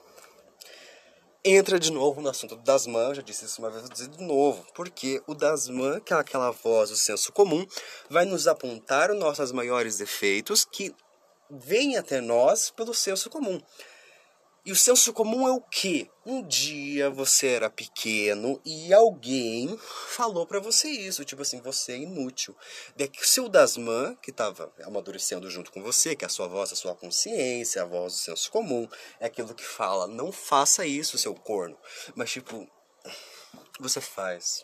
Entra 1.42 1.80
de 1.80 1.90
novo 1.90 2.20
no 2.20 2.28
assunto 2.28 2.54
do 2.54 2.62
Dasman, 2.62 3.14
já 3.14 3.22
disse 3.22 3.46
isso 3.46 3.62
uma 3.62 3.70
vez, 3.70 3.80
vou 3.82 3.90
dizer 3.90 4.08
de 4.08 4.22
novo. 4.22 4.66
Porque 4.74 5.22
o 5.26 5.34
Dasman, 5.34 5.98
que 6.00 6.12
é 6.12 6.16
aquela 6.16 6.50
voz 6.50 6.90
do 6.90 6.96
senso 6.96 7.32
comum, 7.32 7.66
vai 8.10 8.26
nos 8.26 8.46
apontar 8.46 9.10
os 9.10 9.18
nossos 9.18 9.50
maiores 9.50 9.96
defeitos 9.96 10.66
que 10.66 10.94
vêm 11.48 11.96
até 11.96 12.20
nós 12.20 12.70
pelo 12.70 12.92
senso 12.92 13.30
comum. 13.30 13.58
E 14.70 14.72
o 14.72 14.76
senso 14.76 15.12
comum 15.12 15.48
é 15.48 15.50
o 15.50 15.60
que? 15.60 16.08
Um 16.24 16.46
dia 16.46 17.10
você 17.10 17.48
era 17.48 17.68
pequeno 17.68 18.62
e 18.64 18.94
alguém 18.94 19.76
falou 20.10 20.46
para 20.46 20.60
você 20.60 20.88
isso, 20.88 21.24
tipo 21.24 21.42
assim, 21.42 21.60
você 21.60 21.94
é 21.94 21.96
inútil. 21.96 22.56
Daí 22.94 23.08
que 23.08 23.20
o 23.20 23.26
seu 23.26 23.48
Dasman, 23.48 24.14
que 24.22 24.30
estava 24.30 24.72
amadurecendo 24.84 25.50
junto 25.50 25.72
com 25.72 25.82
você, 25.82 26.14
que 26.14 26.24
é 26.24 26.26
a 26.26 26.30
sua 26.30 26.46
voz, 26.46 26.72
a 26.72 26.76
sua 26.76 26.94
consciência, 26.94 27.82
a 27.82 27.84
voz 27.84 28.12
do 28.12 28.18
senso 28.20 28.48
comum, 28.52 28.88
é 29.18 29.26
aquilo 29.26 29.56
que 29.56 29.64
fala, 29.64 30.06
não 30.06 30.30
faça 30.30 30.86
isso, 30.86 31.18
seu 31.18 31.34
corno. 31.34 31.76
Mas 32.14 32.30
tipo, 32.30 32.64
você 33.80 34.00
faz. 34.00 34.62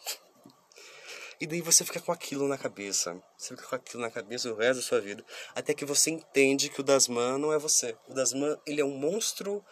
E 1.40 1.48
daí 1.48 1.60
você 1.60 1.84
fica 1.84 2.00
com 2.00 2.12
aquilo 2.12 2.46
na 2.46 2.56
cabeça. 2.56 3.20
Você 3.36 3.56
fica 3.56 3.68
com 3.68 3.74
aquilo 3.74 4.02
na 4.02 4.10
cabeça 4.10 4.52
o 4.52 4.56
resto 4.56 4.76
da 4.76 4.86
sua 4.86 5.00
vida. 5.00 5.24
Até 5.52 5.74
que 5.74 5.84
você 5.84 6.10
entende 6.10 6.70
que 6.70 6.80
o 6.80 6.84
Dasman 6.84 7.38
não 7.38 7.52
é 7.52 7.58
você. 7.58 7.96
O 8.08 8.14
Dasman, 8.14 8.56
ele 8.64 8.80
é 8.80 8.84
um 8.84 8.96
monstro 8.96 9.64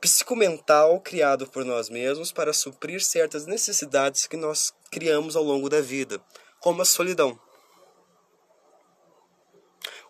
psicomental 0.00 1.00
criado 1.00 1.46
por 1.46 1.64
nós 1.64 1.88
mesmos 1.88 2.32
para 2.32 2.52
suprir 2.52 3.02
certas 3.02 3.46
necessidades 3.46 4.26
que 4.26 4.36
nós 4.36 4.72
criamos 4.90 5.36
ao 5.36 5.42
longo 5.42 5.68
da 5.68 5.80
vida, 5.80 6.20
como 6.60 6.82
a 6.82 6.84
solidão. 6.84 7.38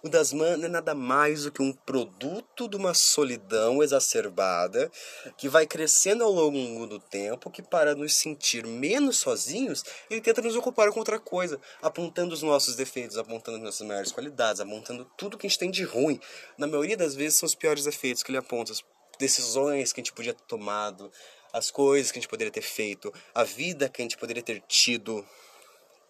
O 0.01 0.09
Dasman 0.09 0.65
é 0.65 0.69
nada 0.69 0.95
mais 0.95 1.43
do 1.43 1.51
que 1.51 1.61
um 1.61 1.73
produto 1.73 2.69
de 2.69 2.77
uma 2.77 2.95
solidão 2.95 3.83
exacerbada 3.83 4.89
que 5.37 5.49
vai 5.49 5.67
crescendo 5.67 6.23
ao 6.23 6.31
longo 6.31 6.87
do 6.87 7.01
tempo, 7.01 7.51
que 7.51 7.61
para 7.61 7.97
nos 7.97 8.15
sentir 8.15 8.65
menos 8.65 9.19
sozinhos, 9.19 9.83
ele 10.09 10.21
tenta 10.21 10.41
nos 10.41 10.55
ocupar 10.55 10.93
com 10.93 11.01
outra 11.01 11.19
coisa, 11.19 11.61
apontando 11.83 12.33
os 12.33 12.43
nossos 12.43 12.77
defeitos, 12.77 13.19
apontando 13.19 13.57
as 13.57 13.65
nossas 13.65 13.87
maiores 13.87 14.13
qualidades, 14.13 14.61
apontando 14.61 15.05
tudo 15.17 15.37
que 15.37 15.49
a 15.49 15.51
gente 15.51 15.59
tem 15.59 15.71
de 15.71 15.83
ruim. 15.83 16.21
Na 16.57 16.69
maioria 16.69 16.97
das 16.97 17.17
vezes 17.17 17.37
são 17.37 17.49
os 17.49 17.57
piores 17.57 17.83
defeitos 17.83 18.23
que 18.23 18.31
ele 18.31 18.39
aponta, 18.39 18.73
decisões 19.19 19.93
que 19.93 20.01
a 20.01 20.03
gente 20.03 20.13
podia 20.13 20.35
ter 20.35 20.45
tomado, 20.45 21.11
as 21.53 21.71
coisas 21.71 22.13
que 22.13 22.19
a 22.19 22.21
gente 22.21 22.31
poderia 22.31 22.53
ter 22.53 22.63
feito, 22.63 23.13
a 23.35 23.45
vida 23.45 23.89
que 23.89 24.01
a 24.01 24.05
gente 24.05 24.17
poderia 24.17 24.43
ter 24.43 24.63
tido. 24.69 25.27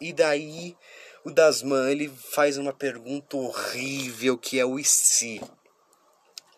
E 0.00 0.12
daí 0.12 0.76
o 1.24 1.30
Dasman 1.30 1.90
ele 1.90 2.08
faz 2.08 2.56
uma 2.56 2.72
pergunta 2.72 3.36
horrível 3.36 4.38
que 4.38 4.58
é 4.58 4.64
o 4.64 4.78
e 4.78 4.84
se? 4.84 5.40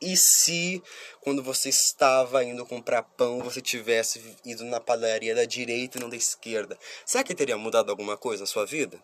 E 0.03 0.17
se, 0.17 0.83
quando 1.21 1.43
você 1.43 1.69
estava 1.69 2.43
indo 2.43 2.65
comprar 2.65 3.03
pão, 3.03 3.41
você 3.41 3.61
tivesse 3.61 4.35
ido 4.47 4.65
na 4.65 4.81
padaria 4.81 5.35
da 5.35 5.45
direita 5.45 5.99
e 5.99 6.01
não 6.01 6.09
da 6.09 6.17
esquerda? 6.17 6.79
Será 7.05 7.23
que 7.23 7.35
teria 7.35 7.59
mudado 7.59 7.91
alguma 7.91 8.17
coisa 8.17 8.45
na 8.45 8.47
sua 8.47 8.65
vida? 8.65 8.99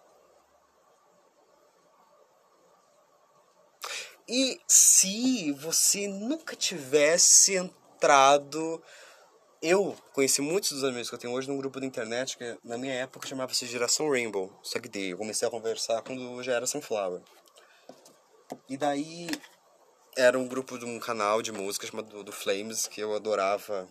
E 4.29 4.61
se 4.67 5.53
você 5.53 6.09
nunca 6.09 6.57
tivesse 6.57 7.55
entrado 7.55 8.83
eu 9.63 9.97
conheci 10.13 10.43
muitos 10.43 10.71
dos 10.71 10.85
amigos 10.85 11.09
que 11.09 11.15
eu 11.15 11.19
tenho 11.19 11.33
hoje 11.33 11.49
num 11.49 11.57
grupo 11.57 11.81
da 11.81 11.87
internet 11.87 12.37
que 12.37 12.59
na 12.63 12.77
minha 12.77 12.93
época 12.95 13.27
chamava-se 13.27 13.67
Geração 13.67 14.11
Rainbow. 14.11 14.53
Só 14.63 14.79
que 14.79 14.89
daí 14.89 15.11
eu 15.11 15.19
comecei 15.19 15.49
a 15.49 15.51
conversar 15.51 16.03
quando 16.03 16.43
já 16.43 16.53
era 16.53 16.67
Sunflower. 16.67 17.23
E 18.69 18.77
daí 18.77 19.29
era 20.17 20.39
um 20.39 20.47
grupo 20.47 20.79
de 20.79 20.85
um 20.85 20.99
canal 20.99 21.41
de 21.41 21.53
música 21.53 21.87
chamado 21.87 22.23
do 22.23 22.33
Flames 22.33 22.87
que 22.87 23.01
eu 23.01 23.15
adorava. 23.15 23.89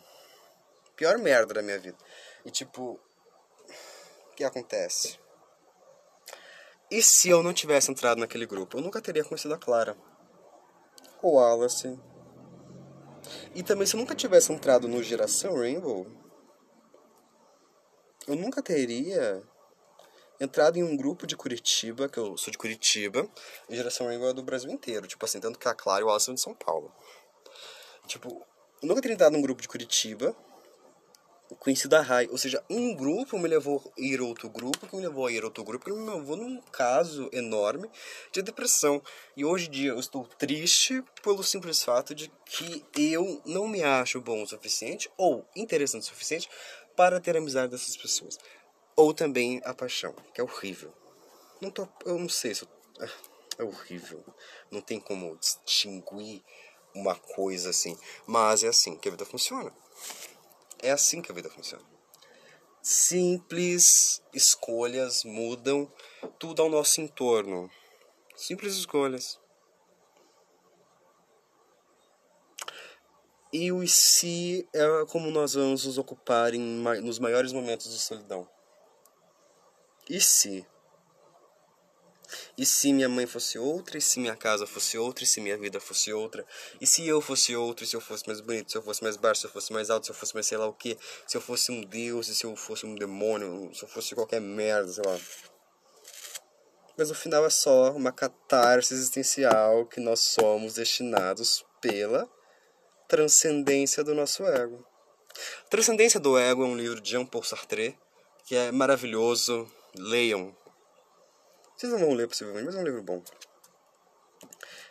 Pior 0.95 1.17
merda 1.17 1.55
da 1.55 1.61
minha 1.61 1.79
vida. 1.79 1.97
E 2.45 2.51
tipo, 2.51 2.99
o 4.31 4.35
que 4.35 4.43
acontece? 4.43 5.19
E 6.89 7.01
se 7.01 7.29
eu 7.29 7.41
não 7.41 7.53
tivesse 7.53 7.91
entrado 7.91 8.19
naquele 8.19 8.45
grupo? 8.45 8.77
Eu 8.77 8.81
nunca 8.81 9.01
teria 9.01 9.23
conhecido 9.23 9.55
a 9.55 9.57
Clara. 9.57 9.97
Ou 11.21 11.35
Wallace 11.35 11.99
e 13.53 13.63
também, 13.63 13.87
se 13.87 13.95
eu 13.95 13.99
nunca 13.99 14.15
tivesse 14.15 14.51
entrado 14.51 14.87
no 14.87 15.01
Geração 15.01 15.55
Rainbow, 15.55 16.05
eu 18.27 18.35
nunca 18.35 18.61
teria 18.61 19.41
entrado 20.39 20.77
em 20.77 20.83
um 20.83 20.97
grupo 20.97 21.25
de 21.25 21.37
Curitiba, 21.37 22.09
que 22.09 22.17
eu 22.17 22.37
sou 22.37 22.51
de 22.51 22.57
Curitiba, 22.57 23.27
e 23.69 23.75
Geração 23.75 24.07
Rainbow 24.07 24.29
é 24.29 24.33
do 24.33 24.43
Brasil 24.43 24.69
inteiro. 24.69 25.07
Tipo 25.07 25.23
assim, 25.25 25.39
tanto 25.39 25.57
que 25.57 25.67
a 25.67 25.73
Clara 25.73 26.01
e 26.01 26.03
o 26.03 26.09
Alisson 26.09 26.33
de 26.33 26.41
São 26.41 26.53
Paulo. 26.53 26.91
Tipo, 28.07 28.29
eu 28.81 28.87
nunca 28.87 29.01
teria 29.01 29.15
entrado 29.15 29.33
num 29.33 29.41
grupo 29.41 29.61
de 29.61 29.67
Curitiba, 29.67 30.35
conhecido 31.59 31.95
a 31.95 32.01
Rai. 32.01 32.27
Ou 32.31 32.37
seja, 32.37 32.63
um 32.69 32.95
grupo 32.95 33.37
me 33.37 33.47
levou 33.47 33.81
a 33.97 34.01
ir 34.01 34.21
outro 34.21 34.49
grupo, 34.49 34.87
que 34.87 34.95
me 34.95 35.01
levou 35.01 35.27
a 35.27 35.31
ir 35.31 35.43
outro 35.43 35.63
grupo, 35.63 35.85
que 35.85 35.91
me 35.91 36.09
levou 36.09 36.35
num 36.35 36.61
caso 36.71 37.29
enorme 37.31 37.89
de 38.31 38.41
depressão. 38.41 39.01
E 39.35 39.45
hoje 39.45 39.67
em 39.67 39.71
dia 39.71 39.89
eu 39.91 39.99
estou 39.99 40.25
triste 40.25 41.03
pelo 41.21 41.43
simples 41.43 41.83
fato 41.83 42.15
de 42.15 42.31
que 42.45 42.83
eu 42.95 43.41
não 43.45 43.67
me 43.67 43.83
acho 43.83 44.21
bom 44.21 44.41
o 44.41 44.47
suficiente 44.47 45.09
ou 45.17 45.45
interessante 45.55 46.03
o 46.03 46.05
suficiente 46.05 46.49
para 46.95 47.19
ter 47.19 47.37
amizade 47.37 47.71
dessas 47.71 47.95
pessoas. 47.95 48.37
Ou 48.95 49.13
também 49.13 49.61
a 49.65 49.73
paixão, 49.73 50.15
que 50.33 50.39
é 50.39 50.43
horrível. 50.43 50.93
Não 51.61 51.69
tô, 51.69 51.87
eu 52.05 52.17
não 52.17 52.29
sei 52.29 52.55
se 52.55 52.63
eu, 52.63 52.69
é 53.57 53.63
horrível. 53.63 54.23
Não 54.71 54.81
tem 54.81 54.99
como 54.99 55.37
distinguir 55.37 56.43
uma 56.93 57.15
coisa 57.15 57.69
assim, 57.69 57.97
mas 58.25 58.63
é 58.63 58.67
assim 58.67 58.95
que 58.97 59.09
a 59.09 59.11
vida 59.11 59.25
funciona. 59.25 59.71
É 60.85 60.91
assim 60.91 61.19
que 61.19 61.31
a 61.31 61.35
vida 61.35 61.49
funciona. 61.49 61.83
Simples 62.79 64.21
escolhas 64.31 65.23
mudam 65.23 65.91
tudo 66.37 66.61
ao 66.61 66.69
nosso 66.69 67.01
entorno. 67.01 67.71
Simples 68.35 68.75
escolhas. 68.75 69.39
E 73.51 73.71
o 73.71 73.87
se 73.87 74.69
é 74.71 74.85
como 75.09 75.31
nós 75.31 75.55
vamos 75.55 75.85
nos 75.85 75.97
ocupar 75.97 76.53
em, 76.53 76.61
nos 77.01 77.17
maiores 77.17 77.51
momentos 77.51 77.91
de 77.91 77.97
solidão. 77.97 78.47
E 80.07 80.21
se? 80.21 80.67
E 82.57 82.65
se 82.65 82.93
minha 82.93 83.09
mãe 83.09 83.25
fosse 83.25 83.57
outra, 83.57 83.97
e 83.97 84.01
se 84.01 84.19
minha 84.19 84.35
casa 84.35 84.65
fosse 84.65 84.97
outra, 84.97 85.23
e 85.23 85.27
se 85.27 85.41
minha 85.41 85.57
vida 85.57 85.79
fosse 85.79 86.13
outra, 86.13 86.45
e 86.79 86.87
se 86.87 87.07
eu 87.07 87.21
fosse 87.21 87.55
outro, 87.55 87.83
e 87.83 87.87
se 87.87 87.95
eu 87.95 88.01
fosse 88.01 88.25
mais 88.27 88.41
bonito, 88.41 88.71
se 88.71 88.77
eu 88.77 88.81
fosse 88.81 89.03
mais 89.03 89.17
baixo, 89.17 89.41
se 89.41 89.47
eu 89.47 89.51
fosse 89.51 89.73
mais 89.73 89.89
alto, 89.89 90.05
se 90.05 90.11
eu 90.11 90.15
fosse 90.15 90.33
mais 90.33 90.45
sei 90.47 90.57
lá 90.57 90.67
o 90.67 90.73
que, 90.73 90.97
se 91.27 91.37
eu 91.37 91.41
fosse 91.41 91.71
um 91.71 91.81
deus, 91.81 92.27
e 92.27 92.35
se 92.35 92.45
eu 92.45 92.55
fosse 92.55 92.85
um 92.85 92.95
demônio, 92.95 93.73
se 93.73 93.83
eu 93.83 93.87
fosse 93.87 94.15
qualquer 94.15 94.41
merda, 94.41 94.91
sei 94.91 95.03
lá. 95.05 95.19
Mas 96.97 97.09
no 97.09 97.15
final 97.15 97.45
é 97.45 97.49
só 97.49 97.91
uma 97.91 98.11
catarse 98.11 98.93
existencial 98.93 99.85
que 99.85 99.99
nós 99.99 100.21
somos 100.21 100.75
destinados 100.75 101.65
pela 101.81 102.29
transcendência 103.07 104.03
do 104.03 104.15
nosso 104.15 104.45
ego. 104.45 104.85
Transcendência 105.69 106.19
do 106.19 106.37
Ego 106.37 106.63
é 106.63 106.65
um 106.65 106.77
livro 106.77 107.01
de 107.01 107.11
Jean 107.11 107.25
Paul 107.25 107.43
Sartre 107.43 107.97
que 108.45 108.55
é 108.55 108.71
maravilhoso. 108.71 109.67
Leiam, 109.97 110.55
vocês 111.75 111.91
não 111.91 111.99
vão 111.99 112.13
ler 112.13 112.27
possivelmente, 112.27 112.65
mas 112.65 112.75
é 112.75 112.79
um 112.79 112.83
livro 112.83 113.03
bom. 113.03 113.21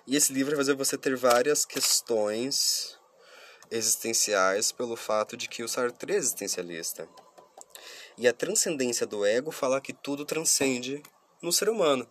E 0.06 0.16
esse 0.16 0.32
livro 0.32 0.50
vai 0.54 0.64
fazer 0.64 0.74
você 0.74 0.98
ter 0.98 1.16
várias 1.16 1.64
questões 1.64 2.98
existenciais 3.70 4.70
pelo 4.70 4.96
fato 4.96 5.36
de 5.36 5.48
que 5.48 5.62
o 5.62 5.68
Sartre 5.68 6.12
é 6.12 6.16
existencialista. 6.16 7.08
E 8.18 8.28
a 8.28 8.32
transcendência 8.32 9.06
do 9.06 9.24
ego 9.24 9.50
fala 9.50 9.80
que 9.80 9.92
tudo 9.92 10.26
transcende 10.26 11.02
no 11.42 11.50
ser 11.50 11.68
humano, 11.70 12.08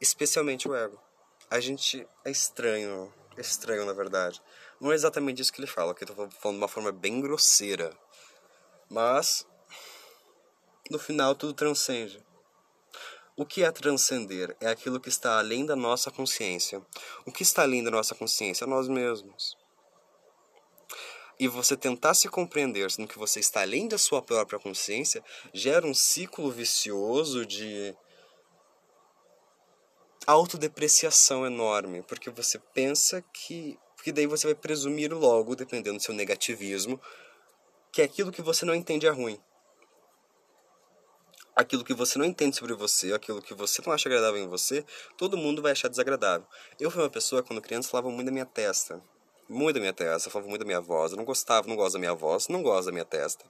especialmente 0.00 0.68
o 0.68 0.74
ego. 0.74 1.00
A 1.50 1.58
gente 1.58 2.06
é 2.24 2.30
estranho, 2.30 3.12
é 3.36 3.40
estranho 3.40 3.86
na 3.86 3.92
verdade. 3.92 4.40
Não 4.78 4.92
é 4.92 4.94
exatamente 4.94 5.40
isso 5.40 5.52
que 5.52 5.60
ele 5.60 5.66
fala, 5.66 5.94
que 5.94 6.04
eu 6.04 6.08
tô 6.08 6.14
falando 6.14 6.58
de 6.58 6.62
uma 6.62 6.68
forma 6.68 6.92
bem 6.92 7.20
grosseira. 7.20 7.96
Mas 8.88 9.46
no 10.90 10.98
final 10.98 11.34
tudo 11.34 11.54
transcende. 11.54 12.22
O 13.40 13.46
que 13.46 13.64
é 13.64 13.72
transcender? 13.72 14.54
É 14.60 14.68
aquilo 14.68 15.00
que 15.00 15.08
está 15.08 15.38
além 15.38 15.64
da 15.64 15.74
nossa 15.74 16.10
consciência. 16.10 16.82
O 17.24 17.32
que 17.32 17.42
está 17.42 17.62
além 17.62 17.82
da 17.82 17.90
nossa 17.90 18.14
consciência? 18.14 18.66
Nós 18.66 18.86
mesmos. 18.86 19.56
E 21.38 21.48
você 21.48 21.74
tentar 21.74 22.12
se 22.12 22.28
compreender, 22.28 22.90
sendo 22.90 23.08
que 23.08 23.18
você 23.18 23.40
está 23.40 23.62
além 23.62 23.88
da 23.88 23.96
sua 23.96 24.20
própria 24.20 24.58
consciência, 24.58 25.24
gera 25.54 25.86
um 25.86 25.94
ciclo 25.94 26.50
vicioso 26.50 27.46
de 27.46 27.96
autodepreciação 30.26 31.46
enorme, 31.46 32.02
porque 32.02 32.28
você 32.28 32.58
pensa 32.74 33.24
que. 33.32 33.78
Porque 33.96 34.12
daí 34.12 34.26
você 34.26 34.48
vai 34.48 34.54
presumir 34.54 35.14
logo, 35.14 35.56
dependendo 35.56 35.96
do 35.96 36.02
seu 36.02 36.12
negativismo, 36.12 37.00
que 37.90 38.02
aquilo 38.02 38.30
que 38.30 38.42
você 38.42 38.66
não 38.66 38.74
entende 38.74 39.06
é 39.06 39.10
ruim 39.10 39.40
aquilo 41.60 41.84
que 41.84 41.94
você 41.94 42.18
não 42.18 42.24
entende 42.24 42.56
sobre 42.56 42.74
você, 42.74 43.12
aquilo 43.12 43.40
que 43.42 43.54
você 43.54 43.82
não 43.84 43.92
acha 43.92 44.08
agradável 44.08 44.42
em 44.42 44.48
você, 44.48 44.84
todo 45.16 45.36
mundo 45.36 45.60
vai 45.62 45.72
achar 45.72 45.88
desagradável. 45.88 46.46
Eu 46.78 46.90
fui 46.90 47.02
uma 47.02 47.10
pessoa, 47.10 47.42
quando 47.42 47.60
criança, 47.60 47.88
falava 47.88 48.10
muito 48.10 48.26
da 48.26 48.32
minha 48.32 48.46
testa. 48.46 49.02
Muito 49.48 49.74
da 49.74 49.80
minha 49.80 49.92
testa, 49.92 50.30
falava 50.30 50.48
muito 50.48 50.60
da 50.60 50.66
minha 50.66 50.80
voz. 50.80 51.12
Eu 51.12 51.18
não 51.18 51.24
gostava, 51.24 51.68
não 51.68 51.76
gosto 51.76 51.94
da 51.94 51.98
minha 51.98 52.14
voz, 52.14 52.48
não 52.48 52.62
gosto 52.62 52.86
da 52.86 52.92
minha 52.92 53.04
testa. 53.04 53.44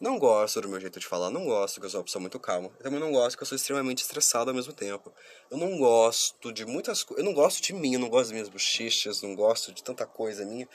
Não 0.00 0.18
gosto 0.18 0.60
do 0.60 0.68
meu 0.68 0.80
jeito 0.80 0.98
de 0.98 1.06
falar, 1.06 1.30
não 1.30 1.44
gosto 1.44 1.80
que 1.80 1.86
eu 1.86 1.90
sou 1.90 2.00
uma 2.00 2.04
pessoa 2.04 2.20
muito 2.20 2.38
calma. 2.38 2.70
Eu 2.78 2.82
também 2.84 2.98
não 2.98 3.12
gosto 3.12 3.36
que 3.36 3.42
eu 3.42 3.46
sou 3.46 3.56
extremamente 3.56 4.02
estressado 4.02 4.50
ao 4.50 4.54
mesmo 4.54 4.72
tempo. 4.72 5.12
Eu 5.50 5.56
não 5.56 5.78
gosto 5.78 6.52
de 6.52 6.64
muitas 6.64 7.02
coisas. 7.02 7.24
Eu 7.24 7.30
não 7.30 7.34
gosto 7.34 7.62
de 7.62 7.72
mim, 7.72 7.94
eu 7.94 8.00
não 8.00 8.08
gosto 8.08 8.24
das 8.24 8.32
minhas 8.32 8.48
bochechas, 8.48 9.22
não 9.22 9.34
gosto 9.34 9.72
de 9.72 9.82
tanta 9.82 10.04
coisa 10.04 10.44
minha. 10.44 10.68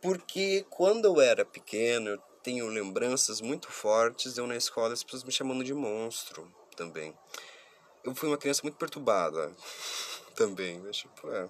Porque 0.00 0.66
quando 0.68 1.04
eu 1.04 1.20
era 1.20 1.44
pequeno, 1.44 2.20
tenho 2.42 2.66
lembranças 2.66 3.40
muito 3.40 3.70
fortes 3.70 4.36
eu 4.36 4.46
na 4.46 4.56
escola 4.56 4.92
as 4.92 5.02
pessoas 5.02 5.24
me 5.24 5.32
chamando 5.32 5.62
de 5.62 5.72
monstro 5.72 6.52
também. 6.76 7.16
Eu 8.04 8.14
fui 8.14 8.28
uma 8.28 8.38
criança 8.38 8.62
muito 8.62 8.76
perturbada 8.76 9.54
também, 10.34 10.82
tipo, 10.90 11.30
é. 11.30 11.48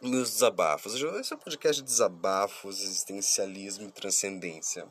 Meus 0.00 0.32
desabafos. 0.32 0.94
Esse 0.94 1.32
é 1.32 1.36
um 1.36 1.38
podcast 1.38 1.82
de 1.82 1.88
desabafos, 1.88 2.82
existencialismo 2.82 3.88
e 3.88 3.92
transcendência. 3.92 4.86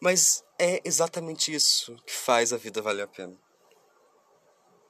Mas 0.00 0.42
é 0.58 0.80
exatamente 0.84 1.52
isso 1.52 1.94
que 2.06 2.12
faz 2.12 2.52
a 2.52 2.56
vida 2.56 2.80
valer 2.80 3.02
a 3.02 3.06
pena. 3.06 3.36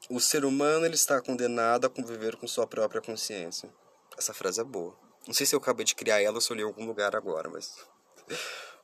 O 0.09 0.21
ser 0.21 0.45
humano 0.45 0.87
ele 0.87 0.95
está 0.95 1.21
condenado 1.21 1.87
a 1.87 1.91
conviver 1.91 2.37
com 2.37 2.47
sua 2.47 2.67
própria 2.67 3.01
consciência. 3.01 3.73
Essa 4.17 4.33
frase 4.33 4.61
é 4.61 4.65
boa. 4.65 5.10
Não 5.27 5.35
sei 5.35 5.45
se 5.45 5.55
eu 5.55 5.59
acabei 5.59 5.85
de 5.85 5.95
criar 5.95 6.21
ela 6.21 6.37
ou 6.37 6.41
se 6.41 6.51
eu 6.51 6.57
li 6.57 6.63
em 6.63 6.67
algum 6.67 6.87
lugar 6.87 7.15
agora, 7.15 7.49
mas. 7.49 7.75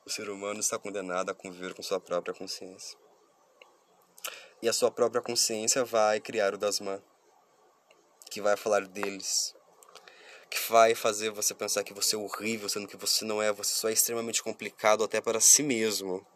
o 0.05 0.11
ser 0.11 0.29
humano 0.29 0.61
está 0.61 0.79
condenado 0.79 1.31
a 1.31 1.35
conviver 1.35 1.75
com 1.75 1.83
sua 1.83 1.99
própria 1.99 2.35
consciência. 2.35 2.99
E 4.63 4.69
a 4.69 4.73
sua 4.73 4.91
própria 4.91 5.23
consciência 5.23 5.85
vai 5.85 6.21
criar 6.21 6.55
o 6.55 6.59
Dasman, 6.59 7.03
que 8.31 8.41
vai 8.41 8.57
falar 8.57 8.87
deles, 8.87 9.55
que 10.51 10.59
vai 10.71 10.95
fazer 10.95 11.31
você 11.31 11.55
pensar 11.55 11.83
que 11.83 11.93
você 11.93 12.17
é 12.17 12.19
horrível, 12.19 12.69
sendo 12.69 12.87
que 12.87 12.97
você 12.97 13.25
não 13.25 13.43
é, 13.43 13.53
você 13.53 13.75
só 13.75 13.89
é 13.89 13.93
extremamente 13.93 14.43
complicado 14.43 15.05
até 15.05 15.21
para 15.21 15.41
si 15.41 15.63
mesmo. 15.63 16.27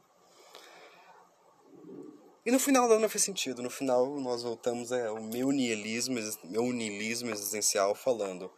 E 2.45 2.51
no 2.51 2.59
final 2.59 2.89
não 2.99 3.09
fez 3.09 3.23
sentido. 3.23 3.63
No 3.63 3.71
final 3.71 4.19
nós 4.19 4.43
voltamos 4.43 4.93
ao 4.93 5.23
meu 5.23 5.51
niilismo, 5.53 6.19
meu 6.45 6.73
niilismo 6.73 7.31
existencial 7.31 7.95
falando 7.95 8.51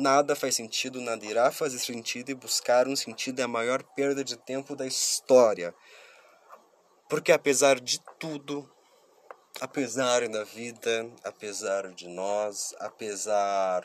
Nada 0.00 0.36
faz 0.36 0.54
sentido, 0.54 1.00
nada 1.00 1.26
irá 1.26 1.50
fazer 1.50 1.80
sentido 1.80 2.30
e 2.30 2.34
buscar 2.34 2.86
um 2.86 2.94
sentido 2.94 3.40
é 3.40 3.42
a 3.42 3.48
maior 3.48 3.82
perda 3.82 4.22
de 4.22 4.36
tempo 4.36 4.76
da 4.76 4.86
história. 4.86 5.74
Porque 7.08 7.32
apesar 7.32 7.80
de 7.80 8.00
tudo, 8.16 8.70
apesar 9.60 10.28
da 10.28 10.44
vida, 10.44 11.12
apesar 11.24 11.92
de 11.94 12.06
nós, 12.06 12.76
apesar 12.78 13.84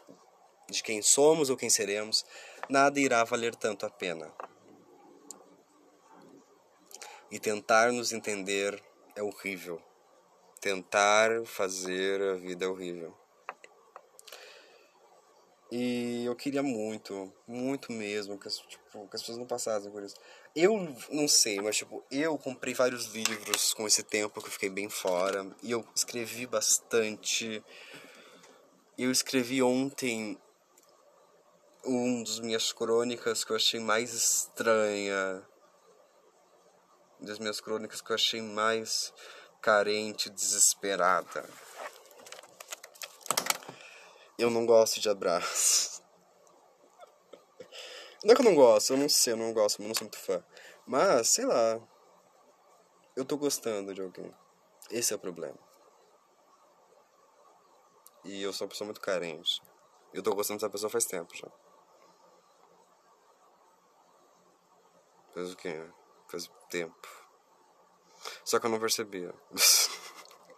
de 0.69 0.84
quem 0.84 1.02
somos 1.02 1.49
ou 1.49 1.58
quem 1.58 1.71
seremos, 1.71 2.23
nada 2.69 2.99
irá 2.99 3.23
valer 3.23 3.56
tanto 3.56 3.84
a 3.84 3.89
pena. 3.89 4.32
E 7.32 7.39
tentar 7.39 7.91
nos 7.91 8.13
entender 8.13 8.80
é 9.15 9.23
horrível. 9.23 9.82
Tentar 10.62 11.43
fazer 11.47 12.21
a 12.21 12.36
vida 12.36 12.65
é 12.65 12.67
horrível. 12.67 13.22
E 15.75 16.23
eu 16.25 16.36
queria 16.36 16.62
muito, 16.62 17.33
muito 17.47 17.91
mesmo, 17.91 18.38
que 18.38 18.47
as, 18.47 18.57
tipo, 18.57 19.07
que 19.07 19.15
as 19.15 19.23
pessoas 19.23 19.39
não 19.39 19.47
passassem 19.47 19.89
por 19.89 20.03
isso. 20.03 20.13
Eu 20.55 20.95
não 21.09 21.27
sei, 21.27 21.59
mas 21.62 21.77
tipo, 21.77 22.03
eu 22.12 22.38
comprei 22.38 22.75
vários 22.75 23.07
livros 23.07 23.73
com 23.73 23.88
esse 23.88 24.03
tempo 24.03 24.39
que 24.39 24.49
eu 24.49 24.51
fiquei 24.51 24.69
bem 24.69 24.88
fora. 24.88 25.51
E 25.63 25.71
eu 25.71 25.83
escrevi 25.95 26.45
bastante. 26.45 27.63
Eu 28.95 29.09
escrevi 29.09 29.63
ontem 29.63 30.38
um 31.83 32.21
dos 32.21 32.39
minhas 32.39 32.71
crônicas 32.71 33.43
que 33.43 33.51
eu 33.51 33.55
achei 33.55 33.79
mais 33.79 34.13
estranha. 34.13 35.41
Das 37.19 37.39
minhas 37.39 37.59
crônicas 37.59 37.99
que 37.99 38.12
eu 38.12 38.15
achei 38.15 38.43
mais 38.43 39.12
carente, 39.59 40.29
desesperada. 40.29 41.49
Eu 44.37 44.49
não 44.49 44.65
gosto 44.65 44.99
de 44.99 45.09
abraços. 45.09 46.01
Não 48.23 48.31
é 48.31 48.35
que 48.35 48.41
eu 48.41 48.45
não 48.45 48.55
gosto, 48.55 48.93
eu 48.93 48.97
não 48.97 49.09
sei, 49.09 49.33
eu 49.33 49.37
não 49.37 49.53
gosto, 49.53 49.81
eu 49.81 49.87
não 49.87 49.93
sou 49.93 50.05
muito 50.05 50.17
fã. 50.17 50.43
Mas, 50.87 51.29
sei 51.29 51.45
lá. 51.45 51.79
Eu 53.15 53.25
tô 53.25 53.37
gostando 53.37 53.93
de 53.93 54.01
alguém. 54.01 54.33
Esse 54.89 55.13
é 55.13 55.15
o 55.15 55.19
problema. 55.19 55.57
E 58.23 58.41
eu 58.41 58.53
sou 58.53 58.65
uma 58.65 58.69
pessoa 58.69 58.85
muito 58.85 59.01
carente. 59.01 59.61
Eu 60.13 60.23
tô 60.23 60.33
gostando 60.33 60.59
dessa 60.59 60.69
pessoa 60.69 60.89
faz 60.89 61.05
tempo 61.05 61.35
já. 61.35 61.47
Faz 65.33 65.51
o 65.51 65.57
quê? 65.57 65.85
Faz 66.29 66.49
tempo. 66.69 67.07
Só 68.45 68.59
que 68.59 68.65
eu 68.65 68.69
não 68.69 68.79
percebia. 68.79 69.33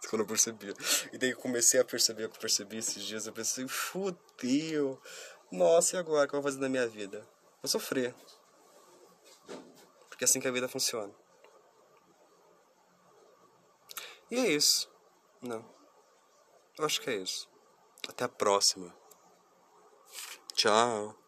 quando 0.08 0.22
eu 0.22 0.26
percebia. 0.26 0.74
E 1.12 1.18
daí 1.18 1.34
comecei 1.34 1.80
a 1.80 1.84
perceber 1.84 2.28
que 2.28 2.38
percebi 2.38 2.78
esses 2.78 3.02
dias, 3.02 3.26
eu 3.26 3.32
pensei, 3.32 3.66
fudeu. 3.68 5.00
Nossa, 5.50 5.96
e 5.96 5.98
agora? 5.98 6.26
O 6.26 6.28
que 6.28 6.34
eu 6.34 6.42
vou 6.42 6.50
fazer 6.50 6.60
na 6.60 6.68
minha 6.68 6.86
vida? 6.86 7.26
Vou 7.62 7.68
sofrer. 7.68 8.14
Porque 10.08 10.24
é 10.24 10.26
assim 10.26 10.40
que 10.40 10.48
a 10.48 10.52
vida 10.52 10.68
funciona. 10.68 11.12
E 14.30 14.36
é 14.36 14.48
isso. 14.48 14.90
Não. 15.40 15.64
Eu 16.78 16.84
acho 16.84 17.00
que 17.00 17.10
é 17.10 17.16
isso. 17.16 17.48
Até 18.08 18.24
a 18.24 18.28
próxima. 18.28 18.94
Tchau. 20.54 21.25